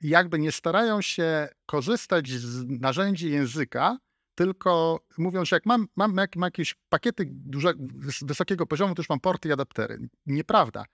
[0.00, 3.98] jakby nie starają się korzystać z narzędzi języka,
[4.34, 7.72] tylko mówią, że jak mam, mam, jak, mam jakieś pakiety duże,
[8.22, 9.98] wysokiego poziomu, to już mam porty i adaptery.
[10.26, 10.84] Nieprawda.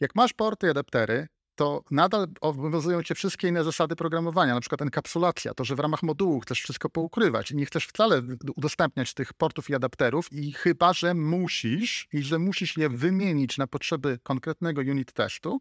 [0.00, 1.28] Jak masz porty i adaptery,
[1.60, 6.02] to nadal obowiązują cię wszystkie inne zasady programowania, na przykład enkapsulacja, to, że w ramach
[6.02, 8.22] modułu chcesz wszystko poukrywać nie chcesz wcale
[8.56, 13.66] udostępniać tych portów i adapterów i chyba, że musisz i że musisz je wymienić na
[13.66, 15.60] potrzeby konkretnego unit testu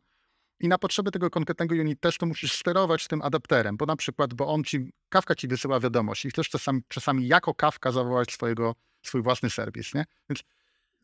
[0.59, 4.47] i na potrzeby tego konkretnego unit testu musisz sterować tym adapterem, bo na przykład, bo
[4.47, 9.21] on ci, kawka ci wysyła wiadomość i chcesz czasami, czasami jako kawka zawołać swojego, swój
[9.21, 10.05] własny serwis, nie?
[10.29, 10.43] Więc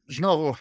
[0.07, 0.55] znowu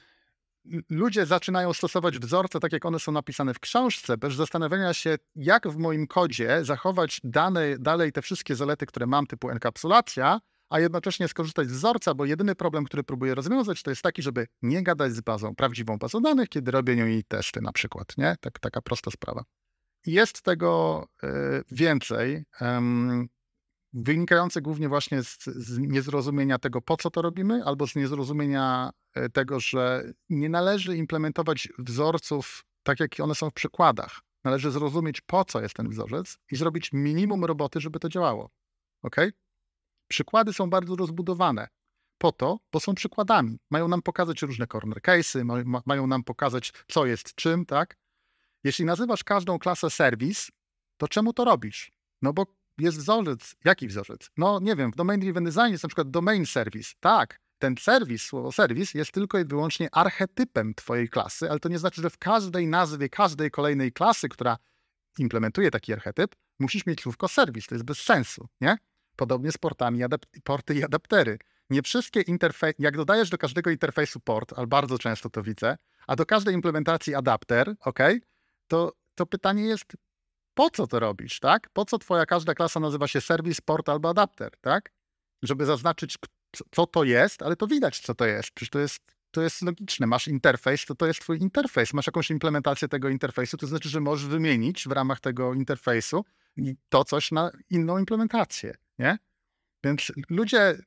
[0.90, 5.68] ludzie zaczynają stosować wzorce tak, jak one są napisane w książce, bez zastanawiania się, jak
[5.68, 11.28] w moim kodzie zachować dane, dalej te wszystkie zalety, które mam, typu enkapsulacja, a jednocześnie
[11.28, 15.12] skorzystać z wzorca, bo jedyny problem, który próbuję rozwiązać, to jest taki, żeby nie gadać
[15.12, 18.36] z bazą, prawdziwą bazą danych, kiedy robię nią jej testy na przykład, nie?
[18.40, 19.44] Tak, taka prosta sprawa.
[20.06, 21.28] Jest tego y,
[21.70, 22.44] więcej
[23.95, 29.28] wynikające głównie właśnie z, z, niezrozumienia tego, po co to robimy, albo z niezrozumienia e,
[29.28, 34.20] tego, że nie należy implementować wzorców tak, jak one są w przykładach.
[34.45, 38.51] Należy zrozumieć, po co jest ten wzorzec i zrobić minimum roboty, żeby to działało.
[39.03, 39.16] Ok?
[40.09, 41.68] Przykłady są bardzo rozbudowane.
[42.18, 43.59] Po to, bo są przykładami.
[43.70, 47.97] Mają nam pokazać różne corner case'y, ma, mają nam pokazać, co jest czym, tak?
[48.64, 50.51] Jeśli nazywasz każdą klasę serwis,
[50.97, 51.92] to czemu to robisz?
[52.22, 52.47] No bo
[52.78, 53.54] jest wzorzec.
[53.64, 54.30] Jaki wzorzec?
[54.36, 56.92] No nie wiem, w domain driven design jest na przykład domain service.
[57.00, 61.78] Tak, ten serwis, słowo serwis jest tylko i wyłącznie archetypem twojej klasy, ale to nie
[61.78, 64.58] znaczy, że w każdej nazwie każdej kolejnej klasy, która
[65.18, 67.66] implementuje taki archetyp, musisz mieć słówko serwis.
[67.66, 68.76] To jest bez sensu, nie?
[69.16, 70.00] Podobnie z portami,
[70.44, 71.38] porty i adaptery.
[71.70, 76.16] Nie wszystkie interfejsy, jak dodajesz do każdego interfejsu port, ale bardzo często to widzę, a
[76.16, 77.98] do każdej implementacji adapter, ok,
[78.68, 79.84] to, to pytanie jest,
[80.55, 81.68] po co to robisz, tak?
[81.72, 84.92] Po co twoja każda klasa nazywa się serwis, port albo adapter, tak?
[85.42, 86.18] Żeby zaznaczyć,
[86.70, 88.50] co to jest, ale to widać, co to jest.
[88.50, 90.07] Przecież to jest, to jest logiczne.
[90.07, 91.94] Masz interfejs, to to jest twój interfejs.
[91.94, 96.24] Masz jakąś implementację tego interfejsu, to znaczy, że możesz wymienić w ramach tego interfejsu
[96.88, 99.18] to coś na inną implementację, nie?
[99.84, 100.78] Więc ludzie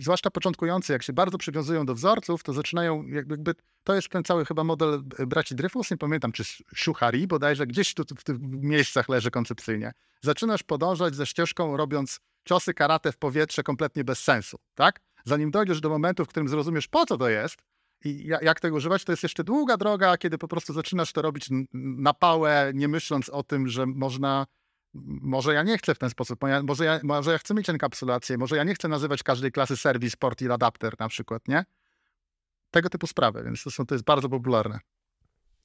[0.00, 4.44] zwłaszcza początkujący, jak się bardzo przywiązują do wzorców, to zaczynają jakby, to jest ten cały
[4.44, 6.44] chyba model e, braci Dreyfus, nie pamiętam, czy
[6.76, 9.92] Shuhari bodajże, gdzieś tu w tych miejscach leży koncepcyjnie.
[10.20, 15.00] Zaczynasz podążać ze ścieżką, robiąc ciosy karate w powietrze kompletnie bez sensu, tak?
[15.24, 17.56] Zanim dojdziesz do momentu, w którym zrozumiesz, po co to jest
[18.04, 21.48] i jak tego używać, to jest jeszcze długa droga, kiedy po prostu zaczynasz to robić
[21.72, 24.46] na pałę, nie myśląc o tym, że można
[24.94, 28.56] może ja nie chcę w ten sposób, może ja, może ja chcę mieć enkapsulację, może
[28.56, 31.64] ja nie chcę nazywać każdej klasy serwis, port i adapter na przykład, nie?
[32.70, 34.80] Tego typu sprawy, więc to, są, to jest bardzo popularne.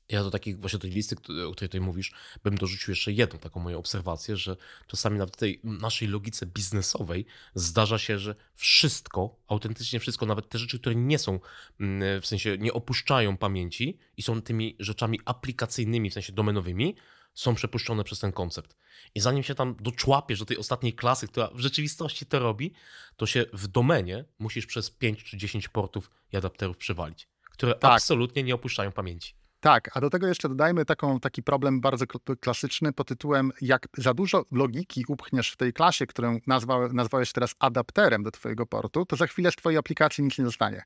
[0.09, 2.13] Ja do takich właśnie tej listy, o której tutaj mówisz,
[2.43, 4.55] bym dorzucił jeszcze jedną taką moją obserwację, że
[4.87, 7.25] czasami nawet w tej naszej logice biznesowej
[7.55, 11.39] zdarza się, że wszystko, autentycznie wszystko, nawet te rzeczy, które nie są,
[11.79, 16.95] mm, w sensie nie opuszczają pamięci i są tymi rzeczami aplikacyjnymi, w sensie domenowymi,
[17.37, 18.75] są przepuszczone przez ten koncept.
[19.15, 22.73] I zanim się tam doczłapiesz do tej ostatniej klasy, która w rzeczywistości to robi,
[23.17, 27.91] to się w domenie musisz przez 5 czy 10 portów i adapterów przewalić, które tak.
[27.91, 29.33] absolutnie nie opuszczają pamięci.
[29.59, 32.05] Tak, a do tego jeszcze dodajmy taką, taki problem bardzo
[32.41, 37.55] klasyczny pod tytułem jak za dużo logiki upchniesz w tej klasie, którą nazwa, nazwałeś teraz
[37.59, 40.83] adapterem do twojego portu, to za chwilę z twojej aplikacji nic nie zostanie.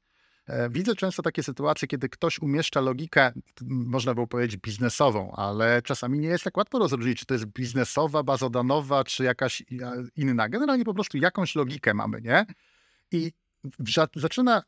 [0.47, 3.31] E, widzę często takie sytuacje, kiedy ktoś umieszcza logikę,
[3.61, 8.23] można było powiedzieć biznesową, ale czasami nie jest tak łatwo rozróżnić, czy to jest biznesowa,
[8.23, 9.63] bazodanowa, czy jakaś
[10.15, 10.49] inna.
[10.49, 12.45] Generalnie po prostu jakąś logikę mamy, nie?
[13.11, 13.31] I
[14.15, 14.63] zaczyna,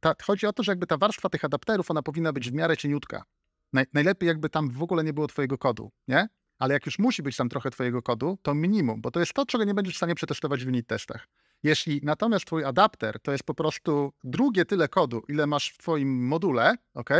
[0.00, 2.76] ta, chodzi o to, że jakby ta warstwa tych adapterów, ona powinna być w miarę
[2.76, 3.24] cieniutka.
[3.72, 6.28] Naj, najlepiej jakby tam w ogóle nie było twojego kodu, nie?
[6.58, 9.46] Ale jak już musi być tam trochę twojego kodu, to minimum, bo to jest to,
[9.46, 11.28] czego nie będziesz w stanie przetestować w unit testach.
[11.62, 16.26] Jeśli natomiast twój adapter to jest po prostu drugie tyle kodu, ile masz w twoim
[16.26, 17.10] module, ok,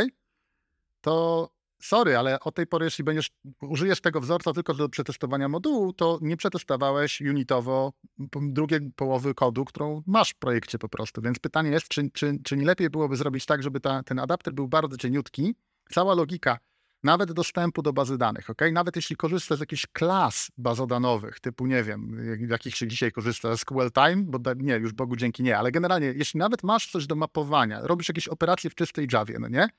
[1.01, 1.49] to
[1.81, 3.31] sorry, ale od tej pory, jeśli będziesz,
[3.61, 7.93] użyjesz tego wzorca tylko do przetestowania modułu, to nie przetestowałeś unitowo
[8.41, 11.21] drugiej połowy kodu, którą masz w projekcie po prostu.
[11.21, 14.53] Więc pytanie jest, czy, czy, czy nie lepiej byłoby zrobić tak, żeby ta, ten adapter
[14.53, 15.55] był bardzo cieniutki,
[15.89, 16.59] cała logika
[17.03, 18.61] nawet dostępu do bazy danych, ok?
[18.71, 22.17] Nawet jeśli korzystasz z jakichś klas bazodanowych, typu, nie wiem,
[22.49, 26.37] jakich się dzisiaj korzysta, SQL Time, bo nie, już Bogu dzięki nie, ale generalnie, jeśli
[26.37, 29.69] nawet masz coś do mapowania, robisz jakieś operacje w czystej Javie, no nie?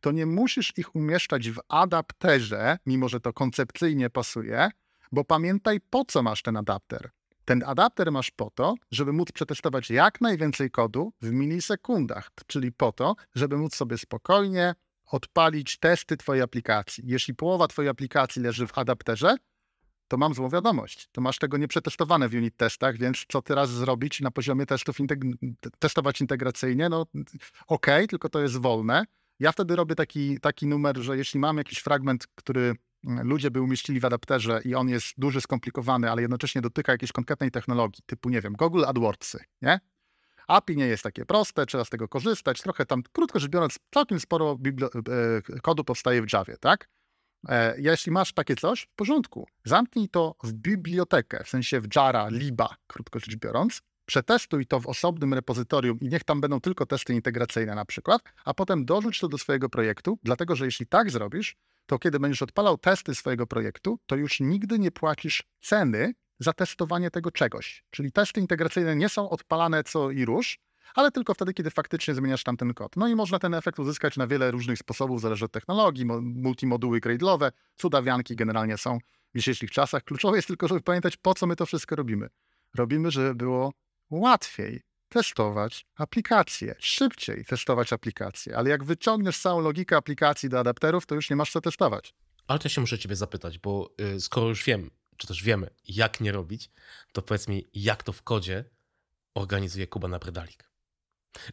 [0.00, 4.70] To nie musisz ich umieszczać w adapterze, mimo że to koncepcyjnie pasuje,
[5.12, 7.10] bo pamiętaj, po co masz ten adapter.
[7.44, 12.92] Ten adapter masz po to, żeby móc przetestować jak najwięcej kodu w milisekundach, czyli po
[12.92, 14.74] to, żeby móc sobie spokojnie
[15.12, 17.04] odpalić testy Twojej aplikacji.
[17.06, 19.36] Jeśli połowa Twojej aplikacji leży w adapterze,
[20.08, 21.08] to mam złą wiadomość.
[21.12, 25.20] To masz tego nieprzetestowane w unit testach, więc co teraz zrobić na poziomie testów, integ
[25.78, 26.88] testować integracyjnie?
[26.88, 27.06] No
[27.66, 29.04] ok, tylko to jest wolne.
[29.40, 33.60] Ja wtedy robię taki, taki numer, że jeśli mam jakiś fragment, który mm, ludzie by
[33.60, 38.28] umieścili w adapterze i on jest duży, skomplikowany, ale jednocześnie dotyka jakiejś konkretnej technologii, typu,
[38.28, 39.80] nie wiem, Google AdWordsy, nie?
[40.48, 42.62] API nie jest takie proste, trzeba z tego korzystać.
[42.62, 44.58] Trochę tam, krótko rzecz biorąc, całkiem sporo
[45.56, 46.88] e, kodu powstaje w Javie, tak?
[47.48, 49.46] E, jeśli masz takie coś, w porządku.
[49.64, 53.82] Zamknij to w bibliotekę, w sensie w Jara, Liba, krótko rzecz biorąc.
[54.06, 58.54] Przetestuj to w osobnym repozytorium i niech tam będą tylko testy integracyjne na przykład, a
[58.54, 62.78] potem dorzuć to do swojego projektu, dlatego że jeśli tak zrobisz, to kiedy będziesz odpalał
[62.78, 67.84] testy swojego projektu, to już nigdy nie płacisz ceny za testowanie tego czegoś.
[67.90, 70.58] Czyli testy integracyjne nie są odpalane co i rusz,
[70.94, 72.96] ale tylko wtedy, kiedy faktycznie zmieniasz tam ten kod.
[72.96, 77.52] No i można ten efekt uzyskać na wiele różnych sposobów, zależy od technologii, multimoduły cradle'owe,
[77.76, 78.98] cudawianki generalnie są
[79.34, 80.04] w dzisiejszych czasach.
[80.04, 82.28] Kluczowe jest tylko, żeby pamiętać, po co my to wszystko robimy.
[82.74, 83.72] Robimy, żeby było
[84.10, 91.14] łatwiej testować aplikacje, szybciej testować aplikacje, ale jak wyciągniesz całą logikę aplikacji do adapterów, to
[91.14, 92.14] już nie masz co testować.
[92.46, 96.20] Ale to się muszę ciebie zapytać, bo y, skoro już wiem, czy też wiemy, jak
[96.20, 96.70] nie robić,
[97.12, 98.64] to powiedz mi, jak to w kodzie
[99.34, 100.72] organizuje Kuba na Bredalik.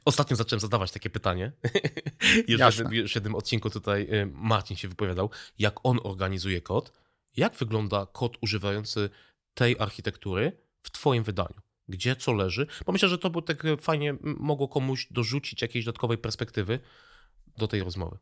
[0.06, 1.52] Ostatnio zacząłem zadawać takie pytanie.
[2.48, 2.82] Już
[3.12, 5.30] w jednym odcinku tutaj y, Marcin się wypowiadał,
[5.60, 6.92] jak on organizuje kod.
[7.38, 9.10] Jak wygląda kod używający
[9.54, 11.62] tej architektury w Twoim wydaniu?
[11.88, 12.68] Gdzie co leży?
[12.86, 16.80] Bo myślę, że to by tak fajnie mogło komuś dorzucić jakiejś dodatkowej perspektywy
[17.58, 18.18] do tej rozmowy.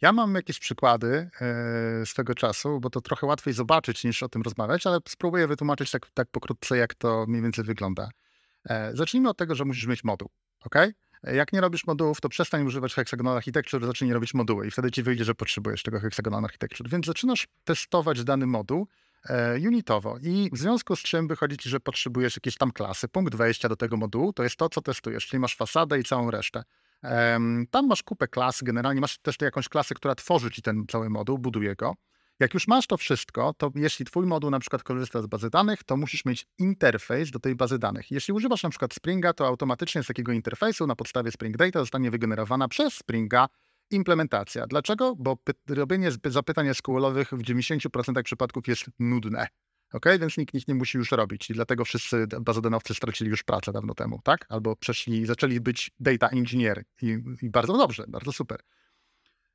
[0.00, 4.28] Ja mam jakieś przykłady e, z tego czasu, bo to trochę łatwiej zobaczyć niż o
[4.28, 8.08] tym rozmawiać, ale spróbuję wytłumaczyć tak, tak pokrótce, jak to mniej więcej wygląda.
[8.68, 10.30] E, zacznijmy od tego, że musisz mieć moduł,
[10.64, 10.76] ok?
[10.76, 10.92] E,
[11.34, 15.02] jak nie robisz modułów, to przestań używać Hexagonal Architecture, zacznij robić moduły i wtedy ci
[15.02, 16.88] wyjdzie, że potrzebujesz tego Hexagonal Architecture.
[16.88, 18.86] Więc zaczynasz testować dany moduł
[19.66, 23.08] unitowo i w związku z czym wychodzi ci, że potrzebujesz jakieś tam klasy.
[23.08, 26.30] Punkt wejścia do tego modułu to jest to, co testujesz, czyli masz fasadę i całą
[26.30, 26.62] resztę.
[27.70, 31.38] Tam masz kupę klas, generalnie masz też jakąś klasę, która tworzy ci ten cały moduł,
[31.38, 31.94] buduje go.
[32.40, 35.84] Jak już masz to wszystko, to jeśli twój moduł na przykład korzysta z bazy danych,
[35.84, 38.10] to musisz mieć interfejs do tej bazy danych.
[38.10, 42.10] Jeśli używasz na przykład Springa, to automatycznie z takiego interfejsu na podstawie Spring Data zostanie
[42.10, 43.48] wygenerowana przez Springa
[43.90, 44.66] implementacja.
[44.66, 45.16] Dlaczego?
[45.16, 45.36] Bo
[45.68, 49.46] robienie zapytań SQL-owych w 90% przypadków jest nudne.
[49.92, 53.72] Ok, więc nikt ich nie musi już robić i dlatego wszyscy bazodanowcy stracili już pracę
[53.72, 54.46] dawno temu, tak?
[54.48, 58.60] Albo przeszli, zaczęli być data engineer i, i bardzo dobrze, bardzo super.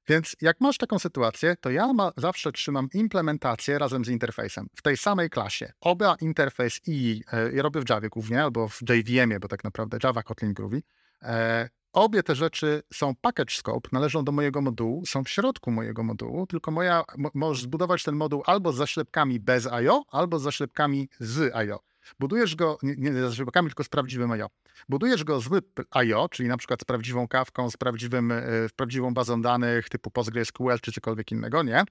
[0.08, 4.82] Więc jak masz taką sytuację, to ja ma, zawsze trzymam implementację razem z interfejsem w
[4.82, 5.74] tej samej klasie.
[5.80, 10.24] Oba interfejs i e, robię w Javie głównie, albo w JVM-ie, bo tak naprawdę Java
[10.24, 10.82] Kotlin Groovy.
[11.22, 16.04] E, Obie te rzeczy są package scope, należą do mojego modułu, są w środku mojego
[16.04, 21.10] modułu, tylko moja, możesz zbudować ten moduł albo z zaślepkami bez IO, albo z zaślepkami
[21.20, 21.80] z IO.
[22.20, 24.50] Budujesz go, nie, nie z zaślepkami, tylko z prawdziwym IO.
[24.90, 25.50] Budujesz go z
[25.92, 28.44] IO, czyli na przykład z prawdziwą kawką, z prawdziwym, e,
[28.76, 31.84] prawdziwą bazą danych typu PostgreSQL czy cokolwiek innego, nie?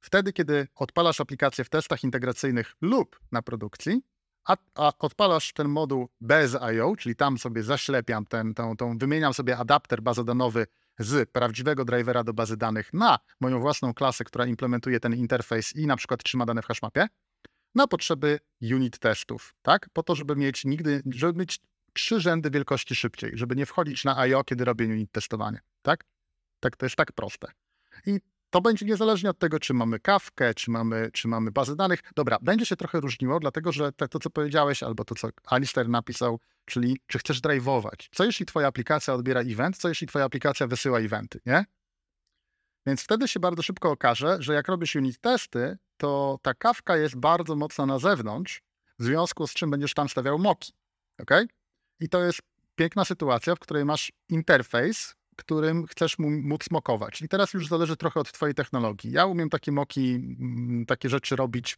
[0.00, 4.02] Wtedy, kiedy odpalasz aplikację w testach integracyjnych lub na produkcji,
[4.46, 9.34] a, a, odpalasz ten moduł bez IO, czyli tam sobie zaślepiam ten, tą, tą, wymieniam
[9.34, 10.66] sobie adapter bazodanowy
[10.98, 15.86] z prawdziwego drivera do bazy danych na moją własną klasę, która implementuje ten interfejs i
[15.86, 17.06] na przykład trzyma dane w hashmapie,
[17.74, 19.88] na potrzeby unit testów, tak?
[19.92, 21.60] Po to, żeby mieć nigdy, żeby mieć
[21.92, 26.04] trzy rzędy wielkości szybciej, żeby nie wchodzić na IO, kiedy robię unit testowanie, tak?
[26.60, 27.52] Tak, to jest tak proste.
[28.06, 28.20] I
[28.50, 32.00] to będzie niezależnie od tego, czy mamy kawkę, czy mamy, czy mamy bazę danych.
[32.16, 35.88] Dobra, będzie się trochę różniło, dlatego że to, to co powiedziałeś, albo to, co Alistair
[35.88, 38.08] napisał, czyli czy chcesz drive'ować.
[38.10, 41.64] Co jeśli twoja aplikacja odbiera event, co jeśli twoja aplikacja wysyła eventy, nie?
[42.86, 47.16] Więc wtedy się bardzo szybko okaże, że jak robisz unit testy, to ta kawka jest
[47.16, 48.62] bardzo mocna na zewnątrz,
[48.98, 50.72] w związku z czym będziesz tam stawiał moki.
[51.18, 51.30] ok?
[52.00, 52.40] I to jest
[52.74, 57.22] piękna sytuacja, w której masz interfejs, którym chcesz móc mokować.
[57.22, 59.12] I teraz już zależy trochę od twojej technologii.
[59.12, 61.76] Ja umiem takie moki, mm, takie rzeczy robić,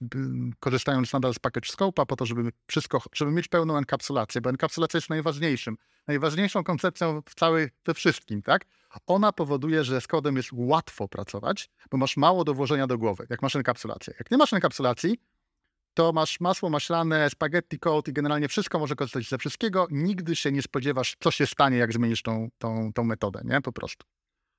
[0.61, 4.99] korzystając nadal z package scope'a po to, żeby wszystko, żeby mieć pełną enkapsulację, bo enkapsulacja
[4.99, 8.65] jest najważniejszym, najważniejszą koncepcją w całej, we wszystkim, tak?
[9.07, 13.27] Ona powoduje, że z kodem jest łatwo pracować, bo masz mało do włożenia do głowy,
[13.31, 14.15] jak masz enkapsulację.
[14.19, 15.19] Jak nie masz enkapsulacji,
[15.99, 19.87] to masz masło maślane, spaghetti code i generalnie wszystko może korzystać ze wszystkiego.
[19.91, 23.61] Nigdy się nie spodziewasz, co się stanie, jak zmienisz tą, tą, tą metodę, nie?
[23.61, 24.07] Po prostu.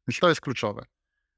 [0.08, 0.86] Więc to jest kluczowe.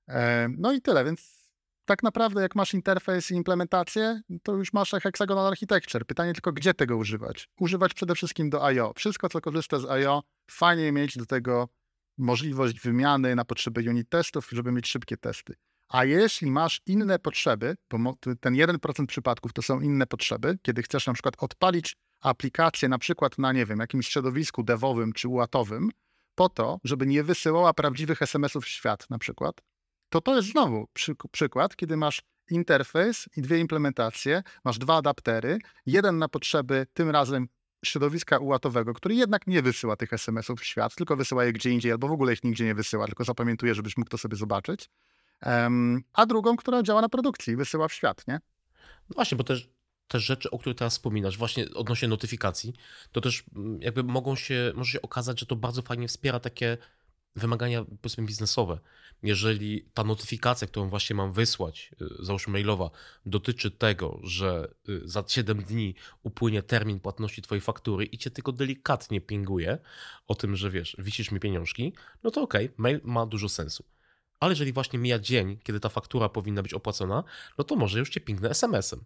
[0.10, 1.49] E, no i tyle, więc
[1.86, 6.06] tak naprawdę jak masz interfejs i implementację, to już masz hexagonal architecture.
[6.06, 7.49] Pytanie tylko, gdzie tego używać?
[7.60, 8.93] Używać przede wszystkim do I.O.
[8.95, 11.70] Wszystko, co korzysta z I.O., fajnie mieć do tego
[12.18, 15.56] możliwość wymiany na potrzeby unit testów, żeby mieć szybkie testy.
[15.91, 21.07] A jeśli masz inne potrzeby, bo ten 1% przypadków to są inne potrzeby, kiedy chcesz
[21.07, 25.89] na przykład odpalić aplikację na przykład na, nie wiem, jakimś środowisku devowym czy uatowym,
[26.35, 29.61] po to, żeby nie wysyłała prawdziwych SMS-ów w świat na przykład,
[30.09, 35.59] to to jest znowu przy, przykład, kiedy masz interfejs i dwie implementacje, masz dwa adaptery,
[35.85, 37.47] jeden na potrzeby tym razem
[37.85, 41.91] środowiska ułatowego, który jednak nie wysyła tych SMS-ów w świat, tylko wysyła je gdzie indziej,
[41.91, 44.89] albo w ogóle ich nigdzie nie wysyła, tylko zapamiętuje, żebyś mógł to sobie zobaczyć
[46.13, 48.39] a drugą, która działa na produkcji, wysyła w świat, nie?
[49.09, 49.69] No właśnie, bo też
[50.07, 52.73] te rzeczy, o których teraz wspominasz, właśnie odnośnie notyfikacji,
[53.11, 56.77] to też mm, jakby mogą się, może się okazać, że to bardzo fajnie wspiera takie
[57.35, 58.79] wymagania powiedzmy biznesowe.
[59.23, 62.89] Jeżeli ta notyfikacja, którą właśnie mam wysłać, y, załóżmy mailowa,
[63.25, 68.51] dotyczy tego, że y, za 7 dni upłynie termin płatności twojej faktury i cię tylko
[68.51, 69.77] delikatnie pinguje
[70.27, 73.83] o tym, że wiesz, wisisz mi pieniążki, no to okej, okay, mail ma dużo sensu.
[74.41, 77.23] Ale jeżeli właśnie mija dzień, kiedy ta faktura powinna być opłacona,
[77.57, 79.03] no to może już cię pingnę SMS-em.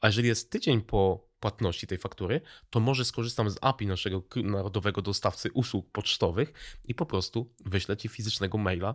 [0.00, 5.02] A jeżeli jest tydzień po płatności tej faktury, to może skorzystam z API naszego narodowego
[5.02, 8.94] dostawcy usług pocztowych i po prostu wyślę ci fizycznego maila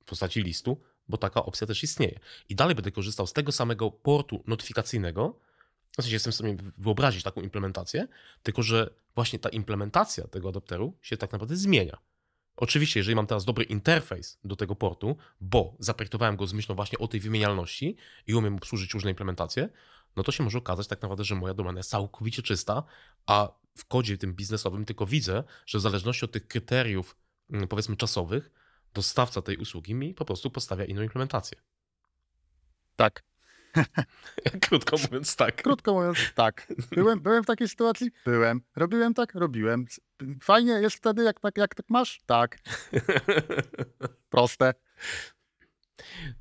[0.00, 2.20] w postaci listu, bo taka opcja też istnieje.
[2.48, 5.38] I dalej będę korzystał z tego samego portu notyfikacyjnego,
[5.92, 8.08] w sensie jestem w stanie wyobrazić taką implementację,
[8.42, 11.98] tylko że właśnie ta implementacja tego adapteru się tak naprawdę zmienia.
[12.56, 16.98] Oczywiście, jeżeli mam teraz dobry interfejs do tego portu, bo zaprojektowałem go z myślą właśnie
[16.98, 17.96] o tej wymienialności
[18.26, 19.68] i umiem obsłużyć różne implementacje,
[20.16, 22.82] no to się może okazać tak naprawdę, że moja domena jest całkowicie czysta,
[23.26, 27.16] a w kodzie tym biznesowym tylko widzę, że w zależności od tych kryteriów,
[27.50, 28.50] mm, powiedzmy czasowych,
[28.94, 31.58] dostawca tej usługi mi po prostu postawia inną implementację.
[32.96, 33.33] Tak.
[34.68, 35.62] Krótko mówiąc tak.
[35.62, 36.72] Krótko mówiąc tak.
[36.90, 38.10] Byłem, byłem w takiej sytuacji?
[38.24, 38.60] Byłem.
[38.76, 39.34] Robiłem tak?
[39.34, 39.86] Robiłem.
[40.42, 42.20] Fajnie jest wtedy, jak tak, jak tak masz?
[42.26, 42.58] Tak.
[44.30, 44.74] Proste.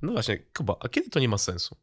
[0.02, 1.78] No właśnie, Kuba, a kiedy to nie ma sensu?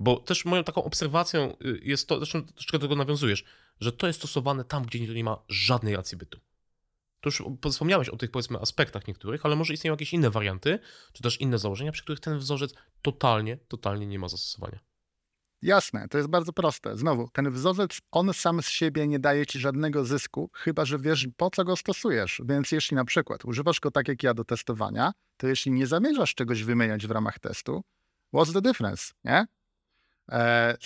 [0.00, 3.44] Bo też moją taką obserwacją y, jest to, zresztą troszeczkę do tego nawiązujesz,
[3.80, 6.40] że to jest stosowane tam, gdzie nie ma żadnej racji bytu.
[7.20, 10.78] To już wspomniałeś o tych powiedzmy aspektach niektórych, ale może istnieją jakieś inne warianty,
[11.12, 14.78] czy też inne założenia, przy których ten wzorzec totalnie, totalnie nie ma zastosowania.
[15.62, 16.96] Jasne, to jest bardzo proste.
[16.96, 21.28] Znowu, ten wzorzec, on sam z siebie nie daje ci żadnego zysku, chyba że wiesz,
[21.36, 22.42] po co go stosujesz.
[22.44, 26.34] Więc jeśli na przykład używasz go tak jak ja do testowania, to jeśli nie zamierzasz
[26.34, 27.82] czegoś wymieniać w ramach testu,
[28.34, 29.46] what's the difference, nie?
[30.32, 30.76] E,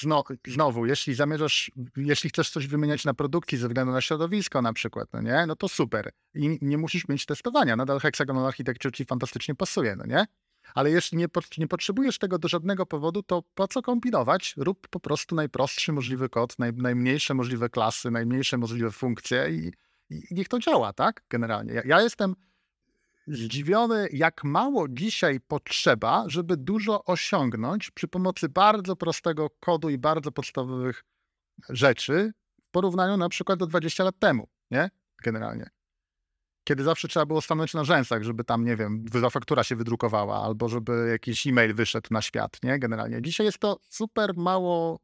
[0.46, 5.08] znowu, jeśli zamierzasz, jeśli chcesz coś wymieniać na produkcji ze względu na środowisko na przykład,
[5.12, 6.10] no nie, no to super.
[6.34, 7.76] I nie musisz mieć testowania.
[7.76, 10.26] Nadal Hexagonal Architecture ci fantastycznie pasuje, no nie?
[10.74, 11.26] Ale jeśli nie,
[11.58, 14.54] nie potrzebujesz tego do żadnego powodu, to po co kombinować?
[14.56, 19.72] Rób po prostu najprostszy możliwy kod, naj, najmniejsze możliwe klasy, najmniejsze możliwe funkcje i,
[20.10, 21.22] i niech to działa, tak?
[21.30, 21.72] Generalnie.
[21.72, 22.34] Ja, ja jestem
[23.30, 30.32] zdziwiony, jak mało dzisiaj potrzeba, żeby dużo osiągnąć przy pomocy bardzo prostego kodu i bardzo
[30.32, 31.04] podstawowych
[31.68, 34.90] rzeczy w porównaniu na przykład do 20 lat temu, nie?
[35.24, 35.70] Generalnie.
[36.64, 40.68] Kiedy zawsze trzeba było stanąć na rzęsach, żeby tam, nie wiem, faktura się wydrukowała, albo
[40.68, 42.78] żeby jakiś e-mail wyszedł na świat, nie?
[42.78, 43.22] Generalnie.
[43.22, 45.00] Dzisiaj jest to super mało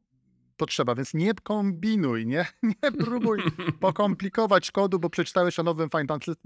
[0.57, 2.45] potrzeba, więc nie kombinuj, nie,
[2.83, 3.39] nie próbuj
[3.79, 5.89] pokomplikować kodu, bo przeczytałeś o nowym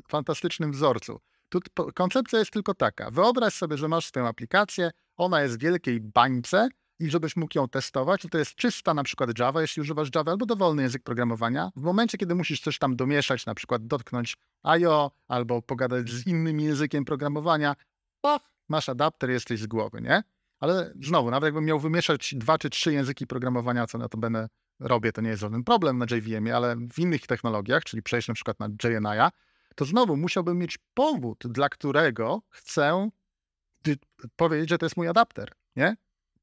[0.10, 1.20] fantastycznym wzorcu.
[1.52, 1.60] Tu
[1.96, 3.12] koncepcja jest tylko taka.
[3.12, 7.68] Wyobraź sobie, że masz swoją aplikację, ona jest w wielkiej bańce i żebyś mógł ją
[7.68, 11.72] testować, to jest czysta na przykład Java, jeśli używasz Java, albo dowolny język programowania.
[11.76, 16.60] W momencie, kiedy musisz coś tam domieszać, na przykład dotknąć IO, albo pogadać z innym
[16.60, 17.76] językiem programowania,
[18.22, 20.24] pach, masz adapter, jesteś z głowy, nie?
[20.60, 24.48] Ale znowu, nawet jakbym miał wymieszać dwa czy trzy języki programowania, co na to będę
[24.80, 28.34] robię, to nie jest żaden problem na JVM, ale w innych technologiach, czyli przejść na
[28.34, 29.32] przykład na JNI,
[29.76, 33.10] to znowu musiałbym mieć powód, dla którego chcę
[34.36, 35.96] powiedzieć, że to jest mój adapter, nie?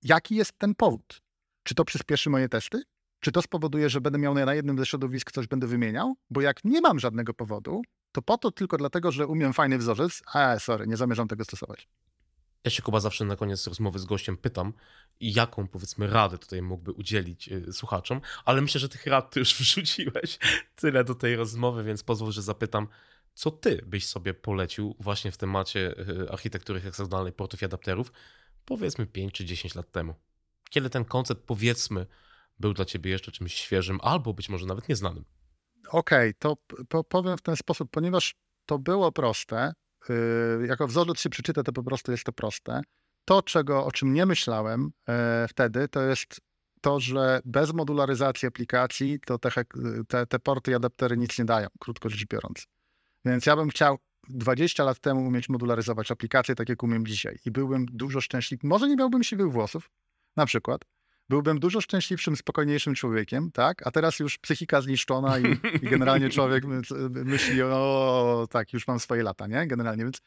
[0.03, 1.21] Jaki jest ten powód?
[1.63, 2.83] Czy to przyspieszy moje testy?
[3.21, 6.17] czy to spowoduje, że będę miał na jednym ze środowisk coś będę wymieniał?
[6.31, 10.23] Bo jak nie mam żadnego powodu, to po to tylko dlatego, że umiem fajny wzorzec,
[10.35, 11.89] a sorry, nie zamierzam tego stosować.
[12.65, 14.73] Ja się Kuba zawsze na koniec rozmowy z gościem pytam,
[15.21, 19.55] jaką powiedzmy radę tutaj mógłby udzielić y, słuchaczom, ale myślę, że tych rad ty już
[19.59, 20.39] wrzuciłeś
[20.77, 22.89] tyle do tej rozmowy, więc pozwól, że zapytam,
[23.39, 28.13] co ty byś sobie polecił właśnie w temacie y, architektury heksagonalnej portów i adapterów,
[28.65, 30.15] powiedzmy 5 czy 10 lat temu?
[30.71, 32.07] Kiedy ten koncept, powiedzmy,
[32.61, 35.25] był dla ciebie jeszcze czymś świeżym albo być może nawet nieznanym?
[35.89, 36.57] Okej, okay,
[36.89, 38.35] to powiem w ten sposób, ponieważ
[38.67, 39.73] to było proste,
[40.09, 42.81] yy, jako wzorzec się przeczyta, to po prostu jest to proste.
[43.25, 46.41] To, czego, o czym nie myślałem e, wtedy, to jest
[46.81, 49.51] to, że bez modularyzacji aplikacji to te,
[50.09, 52.67] te, te porty i adaptery nic nie dają, krótko rzecz biorąc.
[53.25, 53.99] Więc ja bym chciał
[54.29, 57.39] 20 lat temu umieć modularyzować aplikacje tak, jak umiem dzisiaj.
[57.45, 58.67] I byłbym dużo szczęśliwszy.
[58.67, 59.91] Może nie miałbym siwych włosów,
[60.37, 60.85] na przykład.
[61.29, 63.87] Byłbym dużo szczęśliwszym, spokojniejszym człowiekiem, tak?
[63.87, 65.53] A teraz już psychika zniszczona i,
[65.83, 66.65] i generalnie człowiek
[67.11, 69.67] myśli, o tak, już mam swoje lata, nie?
[69.67, 70.23] Generalnie, więc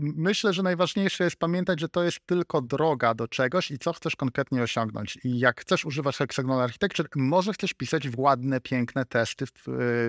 [0.00, 4.16] myślę, że najważniejsze jest pamiętać, że to jest tylko droga do czegoś i co chcesz
[4.16, 5.18] konkretnie osiągnąć.
[5.24, 9.44] I jak chcesz używać Hexagonal Architecture, może chcesz pisać w ładne, piękne testy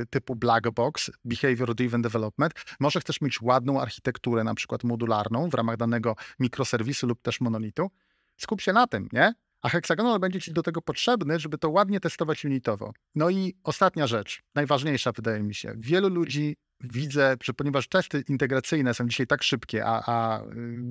[0.10, 5.54] typu black box, behavior driven development, może chcesz mieć ładną architekturę, na przykład modularną w
[5.54, 7.92] ramach danego mikroserwisu lub też monolitu.
[8.38, 9.34] Skup się na tym, nie?
[9.62, 12.94] A heksagonal będzie ci do tego potrzebny, żeby to ładnie testować unitowo.
[13.16, 15.74] No i ostatnia rzecz, najważniejsza wydaje mi się.
[15.78, 20.46] Wielu ludzi widzę, że ponieważ testy integracyjne są dzisiaj tak szybkie, a, a y,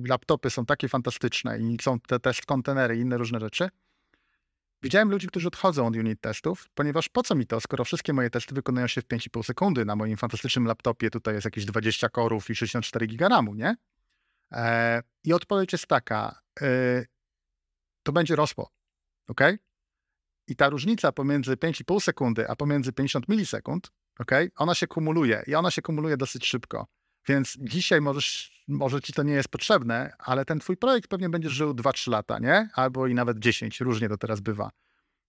[0.05, 3.69] laptopy są takie fantastyczne i są te test kontenery i inne różne rzeczy,
[4.83, 8.29] widziałem ludzi, którzy odchodzą od unit testów, ponieważ po co mi to, skoro wszystkie moje
[8.29, 12.49] testy wykonują się w 5,5 sekundy na moim fantastycznym laptopie, tutaj jest jakieś 20 korów
[12.49, 13.75] i 64 giga RAMu, nie?
[14.51, 17.05] E, I odpowiedź jest taka, e,
[18.03, 18.71] to będzie rosło,
[19.27, 19.41] ok?
[20.47, 24.31] I ta różnica pomiędzy 5,5 sekundy, a pomiędzy 50 milisekund ok?
[24.55, 26.87] Ona się kumuluje i ona się kumuluje dosyć szybko.
[27.27, 31.49] Więc dzisiaj możesz, może ci to nie jest potrzebne, ale ten twój projekt pewnie będzie
[31.49, 32.69] żył 2-3 lata, nie?
[32.73, 34.69] Albo i nawet 10, różnie to teraz bywa.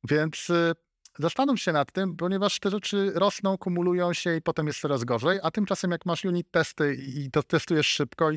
[0.05, 0.73] Więc y,
[1.19, 5.39] zastanów się nad tym, ponieważ te rzeczy rosną, kumulują się i potem jest coraz gorzej,
[5.43, 8.31] a tymczasem jak masz unit testy i to testujesz szybko,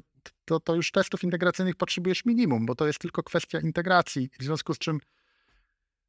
[0.46, 4.74] to, to już testów integracyjnych potrzebujesz minimum, bo to jest tylko kwestia integracji, w związku
[4.74, 5.00] z czym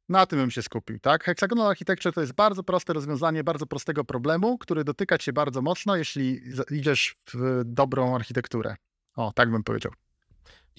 [0.09, 1.23] na tym bym się skupił, tak?
[1.23, 5.95] Hexagonal Architecture to jest bardzo proste rozwiązanie bardzo prostego problemu, który dotyka cię bardzo mocno,
[5.95, 6.41] jeśli
[6.71, 8.75] idziesz w dobrą architekturę.
[9.15, 9.91] O, tak bym powiedział.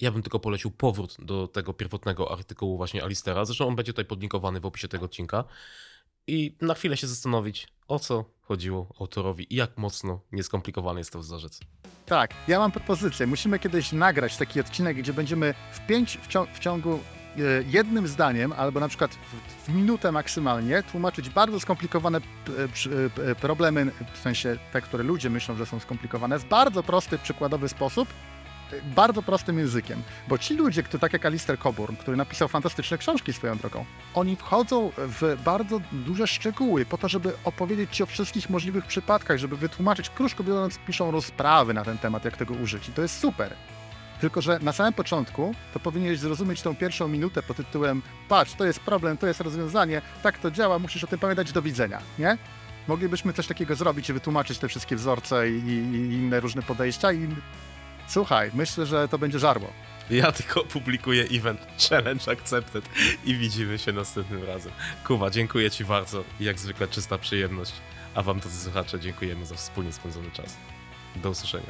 [0.01, 3.45] Ja bym tylko polecił powrót do tego pierwotnego artykułu właśnie Alistera.
[3.45, 5.43] Zresztą on będzie tutaj podlinkowany w opisie tego odcinka.
[6.27, 11.19] I na chwilę się zastanowić, o co chodziło autorowi i jak mocno nieskomplikowany jest to
[11.19, 11.59] wzorzec.
[12.05, 13.27] Tak, ja mam propozycję.
[13.27, 16.99] Musimy kiedyś nagrać taki odcinek, gdzie będziemy w, pięć, w, ciągu, w ciągu
[17.37, 19.17] E, jednym zdaniem, albo na przykład
[19.65, 25.65] w, minutę maksymalnie, tłumaczyć bardzo skomplikowane e, problemy, w sensie te, które ludzie myślą, że
[25.65, 28.13] są skomplikowane, w bardzo prosty, przykładowy sposób, e,
[28.95, 30.01] bardzo prostym językiem.
[30.27, 34.35] Bo ci ludzie, którzy, tak jak Alistair Coburn, który napisał fantastyczne książki swoją drogą, oni
[34.35, 39.57] wchodzą w bardzo duże szczegóły po to, żeby opowiedzieć ci o wszystkich możliwych przypadkach, żeby
[39.57, 42.89] wytłumaczyć, krótko biorąc, piszą rozprawy na ten temat, jak tego użyć.
[42.89, 43.53] I to jest super.
[44.21, 48.65] Tylko, że na samym początku to powinieneś zrozumieć tą pierwszą minutę pod tytułem patrz, to
[48.65, 52.37] jest problem, to jest rozwiązanie, tak to działa, musisz o tym pamiętać, do widzenia, nie?
[52.87, 57.27] Moglibyśmy coś takiego zrobić i wytłumaczyć te wszystkie wzorce i, i inne różne podejścia i
[58.07, 59.73] słuchaj, myślę, że to będzie żarło.
[60.09, 62.89] Ja tylko publikuję event Challenge Accepted
[63.25, 64.71] i widzimy się następnym razem.
[65.07, 66.23] Kuba, dziękuję Ci bardzo.
[66.39, 67.73] Jak zwykle czysta przyjemność.
[68.15, 70.57] A Wam, drodzy słuchacze, dziękujemy za wspólnie spędzony czas.
[71.15, 71.69] Do usłyszenia.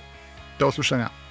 [0.60, 1.27] Do usłyszenia.